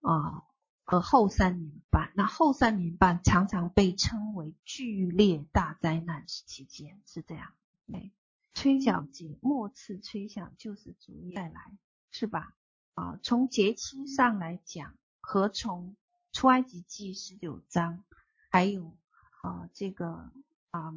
[0.01, 0.45] 啊
[0.83, 7.53] 和后三年半，那后三年半常常被称为剧烈大灾难期间，是这样。
[7.85, 8.11] 对，
[8.59, 11.77] 催缴节末次吹响就是主耶再来，
[12.11, 12.57] 是吧？
[12.93, 15.95] 啊，从节期上来讲，和从
[16.33, 18.03] 出埃及记十九章，
[18.49, 18.97] 还有
[19.43, 20.29] 啊这个
[20.71, 20.93] 啊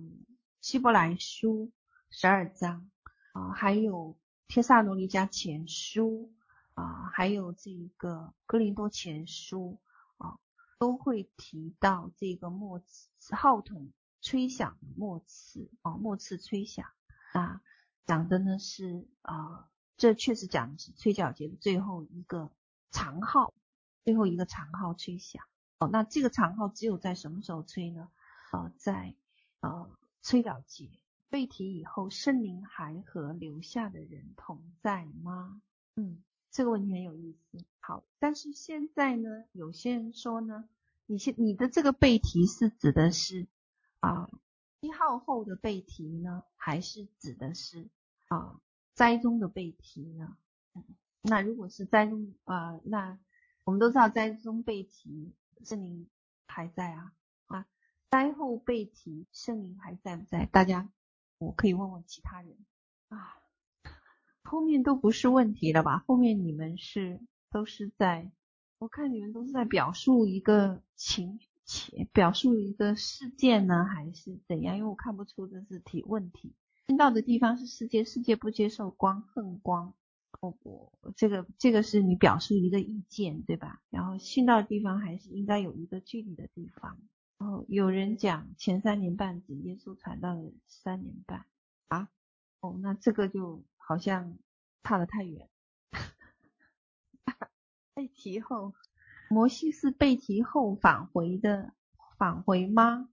[0.60, 1.70] 希伯来书
[2.10, 2.90] 十二章。
[3.32, 6.34] 啊，还有帖撒罗尼迦前书
[6.74, 9.78] 啊，还有这个哥林多前书
[10.18, 10.40] 啊，
[10.80, 16.90] 都会提到这个末次号筒吹响的末次啊，末次吹响
[17.32, 17.60] 啊，
[18.06, 22.50] 讲的呢是啊，这确实讲的是催缴节的最后一个
[22.90, 23.52] 长号，
[24.04, 25.42] 最后一个长号吹响。
[25.78, 28.08] 哦，那这个长号只有在什么时候吹呢？
[28.50, 29.14] 啊，在
[29.60, 29.88] 啊
[30.22, 30.90] 催缴节。
[31.30, 35.62] 被提以后，圣灵还和留下的人同在吗？
[35.96, 37.64] 嗯，这个问题很有意思。
[37.80, 40.68] 好，但是现在呢，有些人说呢，
[41.06, 43.46] 你现你的这个被提是指的是
[44.00, 44.28] 啊
[44.82, 47.88] 一号后的背题呢，还是指的是
[48.26, 48.60] 啊
[48.94, 50.36] 灾中的背题呢？
[51.20, 53.16] 那如果是灾中啊，那
[53.62, 55.32] 我们都知道灾中背题，
[55.64, 56.08] 圣灵
[56.46, 57.12] 还在啊
[57.46, 57.66] 啊，
[58.10, 60.46] 灾后背题，圣灵还在不在？
[60.46, 60.90] 大家。
[61.38, 62.56] 我可以问问其他人
[63.08, 63.36] 啊，
[64.42, 66.02] 后面都不是问题了吧？
[66.08, 67.20] 后面你们是
[67.50, 68.32] 都是在，
[68.78, 71.48] 我看你们都是在表述一个情情，
[72.12, 74.76] 表述一个事件呢，还是怎样？
[74.76, 76.54] 因为我看不出这是提问题。
[76.86, 79.94] 听到的地方是世界，世界不接受光，恨光。
[80.40, 83.80] 哦，不，这个这个是你表述一个意见，对吧？
[83.90, 86.98] 然后信道的地方还是应该有一个具体的地方。
[87.38, 91.46] 然后有人讲前三年半指耶稣传道的三年半
[91.88, 92.08] 啊，
[92.60, 94.38] 哦，那这个就好像
[94.82, 95.48] 差得太远。
[97.94, 98.74] 被提后，
[99.32, 101.72] 摩西是被提后返回的，
[102.18, 103.08] 返回吗？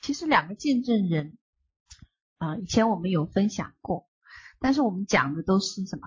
[0.00, 1.38] 其实两个见证人
[2.38, 4.06] 啊，以前我们有分享过，
[4.60, 6.06] 但是我们讲的都是什么？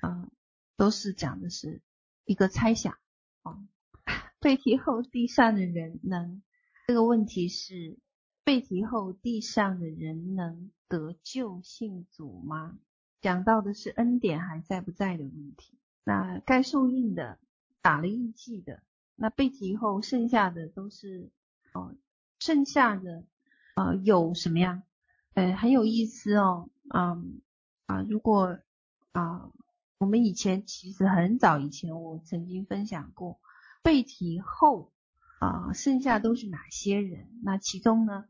[0.00, 0.28] 啊，
[0.76, 1.82] 都是讲的是
[2.24, 2.96] 一个猜想
[3.42, 3.60] 啊，
[4.40, 6.42] 被提后地上的人能。
[6.86, 7.98] 这个问题是
[8.42, 12.78] 被提后地上的人能得救信主吗？
[13.20, 15.78] 讲到的是恩典还在不在的问题。
[16.04, 17.38] 那该受印的
[17.86, 18.82] 打了印记的，
[19.14, 21.30] 那被提后剩下的都是
[21.72, 21.94] 哦，
[22.40, 23.22] 剩下的
[23.76, 24.82] 呃有什么呀？
[25.34, 27.40] 呃很有意思哦，嗯
[27.86, 28.58] 啊如果
[29.12, 29.52] 啊
[29.98, 33.38] 我们以前其实很早以前我曾经分享过
[33.84, 34.90] 被提后
[35.38, 37.28] 啊、剩下都是哪些人？
[37.44, 38.24] 那其中呢，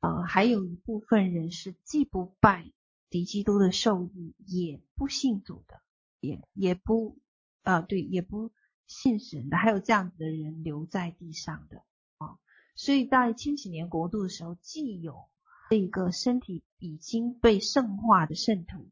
[0.00, 2.72] 呃，还有一部分人是既不拜
[3.10, 5.82] 敌基督的授意，也不信主的，
[6.20, 7.18] 也也不
[7.62, 8.50] 啊、对，也不
[8.92, 11.82] 信神的，还有这样子的人留在地上的
[12.18, 12.38] 啊、
[12.76, 15.28] 所以在千禧年国度的时候，既有
[15.70, 18.88] 这个身体已经被圣化的圣徒，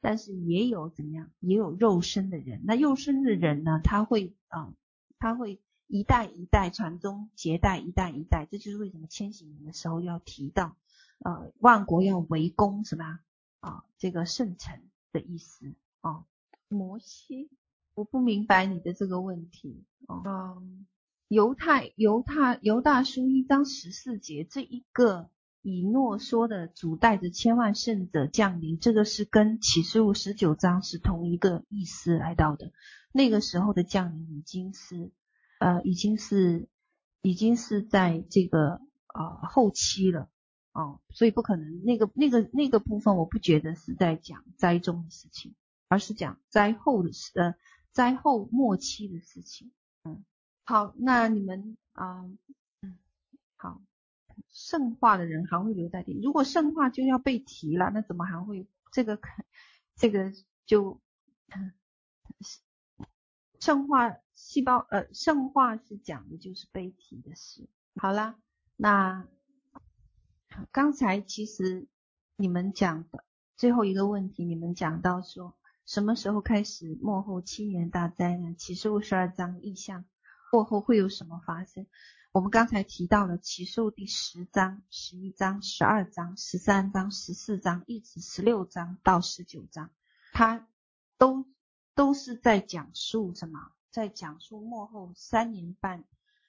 [0.00, 2.62] 但是也有怎么样，也有肉身的人。
[2.64, 4.74] 那肉身的人呢，他会啊、
[5.18, 5.60] 他会。
[5.86, 10.74] 一代一代传宗接代，一代一代，这就是为什么千禧年的时候要提到，
[11.18, 13.20] 呃，万国要围攻什么？
[13.60, 14.82] 啊，这个圣城
[15.12, 16.24] 的意思啊。
[16.68, 17.50] 摩西，
[17.94, 19.84] 我不明白你的这个问题。
[20.08, 20.86] 嗯，
[21.28, 25.30] 犹太犹太犹大书一章十四节，这一个
[25.62, 32.72] 以诺说的主带着千万圣者降临，这个是跟启示录十九章是同一个意思来到的。
[33.12, 35.10] 那个时候的降临已经是。
[35.60, 36.68] 呃，已经是
[37.22, 38.82] 已经是在这个
[39.14, 40.28] 呃后期了
[40.72, 45.54] 哦，所以不可能那个那个那个部分，我不觉得是在讲灾中的事情，
[45.88, 47.54] 而是讲灾后的事，呃，
[47.94, 49.72] 灾后末期的事情。
[50.02, 50.22] 嗯，
[50.64, 52.28] 好，那你们啊，
[52.82, 52.98] 嗯，
[53.56, 53.80] 好，
[54.50, 59.18] 圣化的人还会留在地，如果圣化就要被提了，那怎么还会这个
[59.96, 60.30] 这个
[60.66, 61.00] 就
[63.58, 64.18] 圣化？
[64.34, 67.68] 细胞呃，圣化是讲的就是被提的事。
[67.94, 68.36] 好啦，
[68.74, 69.28] 那
[70.72, 71.86] 刚才其实
[72.34, 73.24] 你们讲的
[73.56, 78.54] 最后一个问题，你们讲到说什么时候开始末后七年大灾呢？
[78.54, 80.04] 启示录十二章意象
[80.50, 81.86] 过后会有什么发生？
[82.32, 89.90] 我们刚才提到了启示录第十章、十一章、十二章、十三章、十四章，一直十六章到十九章，
[90.32, 90.66] 它
[91.18, 91.46] 都
[91.94, 93.70] 都是在讲述什么？
[93.90, 96.02] 在讲述末后三年半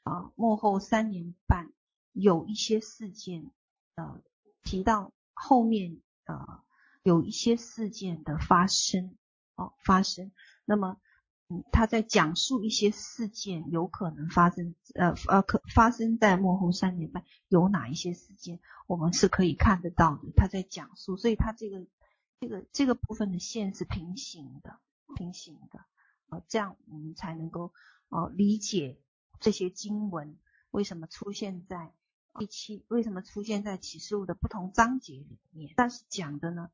[0.04, 1.72] 啊，末后三年半
[2.14, 3.52] 有一些事件，
[3.96, 4.22] 呃，
[4.64, 6.64] 提到后面呃
[7.04, 9.16] 有一些事件的发生
[9.56, 10.32] 哦，发生。
[10.66, 11.00] 那么，
[11.50, 20.32] 嗯，他在讲述一些事件有可能发生，呃呃，可发生在末后三年半有哪一些事件，我们是可以看得到的。
[20.36, 21.86] 他在讲述，所以他这个
[22.40, 24.80] 这个这个部分的线是平行的，
[25.16, 25.86] 平行的。
[26.30, 27.72] 啊，这样我们才能够
[28.10, 29.00] 哦理解
[29.40, 30.40] 这些经文
[30.72, 31.94] 为什么出现在
[32.40, 35.72] 第七，为什么出现在启示录的不同章节里面。
[35.78, 36.72] 但是讲的呢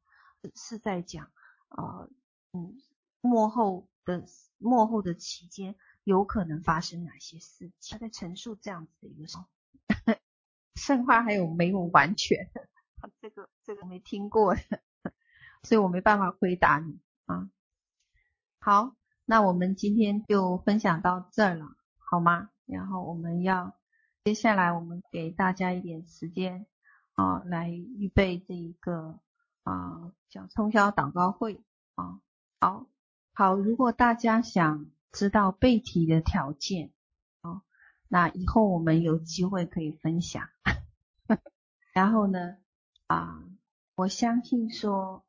[0.56, 1.30] 是在讲
[1.68, 2.10] 呃
[2.54, 2.78] 嗯
[3.22, 4.26] 幕后的
[4.58, 7.91] 幕后的期间有可能发生哪些事情。
[7.91, 9.47] 他在陈述这样子的一个说，
[10.76, 12.49] 圣话还有没有完全？
[13.22, 14.56] 这个这个没听过，
[15.64, 17.49] 所以我没办法回答你啊。
[18.60, 18.95] 好。
[19.24, 21.66] 那我们今天就分享到这儿了，
[21.99, 22.49] 好吗？
[22.66, 23.78] 然后我们要
[24.26, 26.66] 接下来我们给大家一点时间
[27.14, 29.20] 啊，来预备这一个
[29.64, 31.64] 啊叫通宵祷告会
[31.95, 32.20] 啊。
[32.62, 32.88] 好，
[33.34, 36.91] 好，如果大家想知道被提的条件
[37.41, 37.64] 哦，
[38.07, 40.47] 那以后我们有机会可以分享。
[41.91, 42.57] 然后呢
[43.07, 43.43] 啊，
[43.95, 45.26] 我相信说。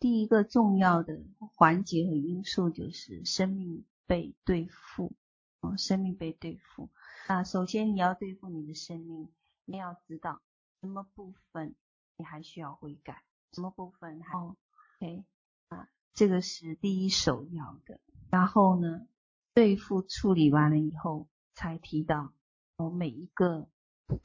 [0.00, 1.20] 第一个重要的
[1.54, 5.12] 环节和因素就是生命被对付，
[5.60, 6.90] 哦，生命被对付。
[7.28, 9.28] 那首先你要对付你的生命，
[9.64, 10.42] 你要知道
[10.80, 11.76] 什么部分
[12.16, 13.22] 你还需要悔改，
[13.52, 15.24] 什么部分还、OK
[15.68, 18.00] 啊，这个是第一首要的。
[18.30, 19.06] 然后呢，
[19.54, 22.32] 对付处理完了以后，才提到
[22.76, 23.68] 我每一个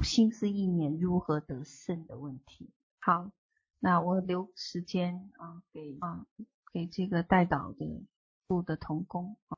[0.02, 2.70] 心思意念如何得胜的问题。
[3.00, 3.32] 好。
[3.78, 6.26] 那我留时间啊，给啊
[6.74, 8.04] 给这个代导的
[8.48, 9.54] 部的同工啊。